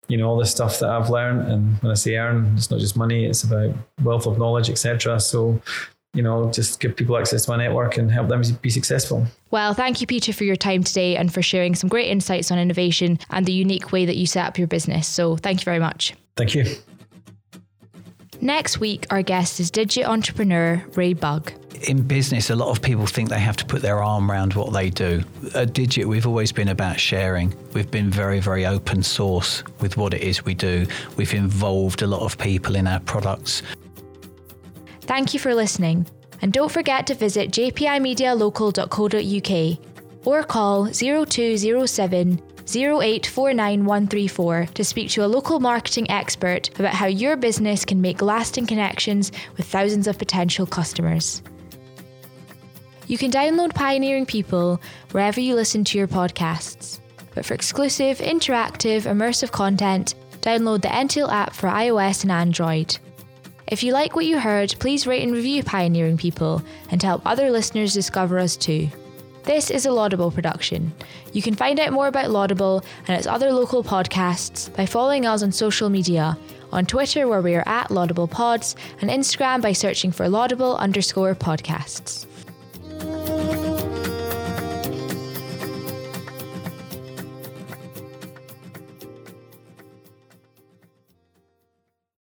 you 0.07 0.17
know, 0.17 0.29
all 0.29 0.37
the 0.37 0.45
stuff 0.45 0.79
that 0.79 0.89
I've 0.89 1.09
learned. 1.09 1.49
And 1.49 1.77
when 1.81 1.91
I 1.91 1.95
say 1.95 2.15
earn, 2.17 2.53
it's 2.55 2.69
not 2.69 2.79
just 2.79 2.97
money; 2.97 3.25
it's 3.25 3.43
about 3.43 3.73
wealth 4.03 4.25
of 4.25 4.37
knowledge, 4.37 4.69
etc. 4.69 5.19
So, 5.19 5.61
you 6.13 6.21
know, 6.21 6.51
just 6.51 6.79
give 6.79 6.95
people 6.95 7.17
access 7.17 7.45
to 7.45 7.51
my 7.51 7.57
network 7.57 7.97
and 7.97 8.11
help 8.11 8.27
them 8.27 8.41
be 8.61 8.69
successful. 8.69 9.25
Well, 9.51 9.73
thank 9.73 10.01
you, 10.01 10.07
Peter, 10.07 10.33
for 10.33 10.43
your 10.43 10.57
time 10.57 10.83
today 10.83 11.15
and 11.15 11.33
for 11.33 11.41
sharing 11.41 11.75
some 11.75 11.89
great 11.89 12.09
insights 12.09 12.51
on 12.51 12.59
innovation 12.59 13.19
and 13.29 13.45
the 13.45 13.53
unique 13.53 13.91
way 13.91 14.05
that 14.05 14.17
you 14.17 14.27
set 14.27 14.45
up 14.45 14.57
your 14.57 14.67
business. 14.67 15.07
So, 15.07 15.37
thank 15.37 15.61
you 15.61 15.65
very 15.65 15.79
much. 15.79 16.13
Thank 16.35 16.55
you. 16.55 16.65
Next 18.41 18.81
week, 18.81 19.07
our 19.09 19.21
guest 19.21 19.61
is 19.61 19.71
digit 19.71 20.05
entrepreneur 20.05 20.83
Ray 20.95 21.13
Bugg 21.13 21.53
in 21.83 22.01
business, 22.01 22.49
a 22.49 22.55
lot 22.55 22.69
of 22.69 22.81
people 22.81 23.05
think 23.05 23.29
they 23.29 23.39
have 23.39 23.57
to 23.57 23.65
put 23.65 23.81
their 23.81 24.03
arm 24.03 24.31
around 24.31 24.53
what 24.53 24.73
they 24.73 24.89
do. 24.89 25.23
At 25.53 25.73
Digit, 25.73 26.07
we've 26.07 26.27
always 26.27 26.51
been 26.51 26.69
about 26.69 26.99
sharing. 26.99 27.53
We've 27.73 27.91
been 27.91 28.09
very, 28.09 28.39
very 28.39 28.65
open 28.65 29.03
source 29.03 29.63
with 29.79 29.97
what 29.97 30.13
it 30.13 30.21
is 30.21 30.45
we 30.45 30.53
do. 30.53 30.87
We've 31.17 31.33
involved 31.33 32.01
a 32.01 32.07
lot 32.07 32.21
of 32.21 32.37
people 32.37 32.75
in 32.75 32.87
our 32.87 32.99
products. 33.01 33.61
Thank 35.01 35.33
you 35.33 35.39
for 35.39 35.53
listening. 35.53 36.07
And 36.41 36.51
don't 36.51 36.71
forget 36.71 37.07
to 37.07 37.15
visit 37.15 37.51
jpimedialocal.co.uk 37.51 39.79
or 40.25 40.43
call 40.43 40.87
0207 40.87 42.41
0849134 42.65 44.73
to 44.73 44.83
speak 44.83 45.11
to 45.11 45.23
a 45.23 45.27
local 45.27 45.59
marketing 45.59 46.09
expert 46.09 46.71
about 46.79 46.95
how 46.95 47.05
your 47.05 47.37
business 47.37 47.85
can 47.85 48.01
make 48.01 48.23
lasting 48.23 48.65
connections 48.65 49.31
with 49.55 49.67
thousands 49.67 50.07
of 50.07 50.17
potential 50.17 50.65
customers. 50.65 51.43
You 53.07 53.17
can 53.17 53.29
download 53.29 53.75
Pioneering 53.75 54.25
People 54.25 54.81
wherever 55.11 55.39
you 55.39 55.53
listen 55.53 55.83
to 55.85 55.97
your 55.97 56.07
podcasts. 56.07 56.99
But 57.35 57.45
for 57.45 57.53
exclusive, 57.53 58.17
interactive, 58.17 59.03
immersive 59.03 59.51
content, 59.51 60.15
download 60.41 60.81
the 60.81 60.87
Entale 60.87 61.29
app 61.29 61.53
for 61.53 61.69
iOS 61.69 62.23
and 62.23 62.31
Android. 62.31 62.97
If 63.67 63.83
you 63.83 63.93
like 63.93 64.15
what 64.15 64.25
you 64.25 64.39
heard, 64.39 64.75
please 64.79 65.05
rate 65.05 65.23
and 65.23 65.33
review 65.33 65.63
Pioneering 65.63 66.17
People 66.17 66.63
and 66.89 67.01
help 67.01 67.21
other 67.25 67.51
listeners 67.51 67.93
discover 67.93 68.39
us 68.39 68.55
too. 68.55 68.89
This 69.43 69.69
is 69.69 69.85
a 69.85 69.91
Laudable 69.91 70.31
production. 70.31 70.91
You 71.31 71.43
can 71.43 71.53
find 71.53 71.79
out 71.79 71.93
more 71.93 72.07
about 72.07 72.31
Laudable 72.31 72.83
and 73.07 73.15
its 73.15 73.27
other 73.27 73.51
local 73.51 73.83
podcasts 73.83 74.75
by 74.75 74.87
following 74.87 75.27
us 75.27 75.43
on 75.43 75.51
social 75.51 75.89
media, 75.89 76.35
on 76.71 76.87
Twitter 76.87 77.27
where 77.27 77.41
we 77.41 77.53
are 77.53 77.67
at 77.67 77.91
Laudable 77.91 78.27
Pods, 78.27 78.75
and 79.01 79.11
Instagram 79.11 79.61
by 79.61 79.73
searching 79.73 80.11
for 80.11 80.27
Laudable 80.27 80.77
underscore 80.77 81.35
podcasts. 81.35 82.25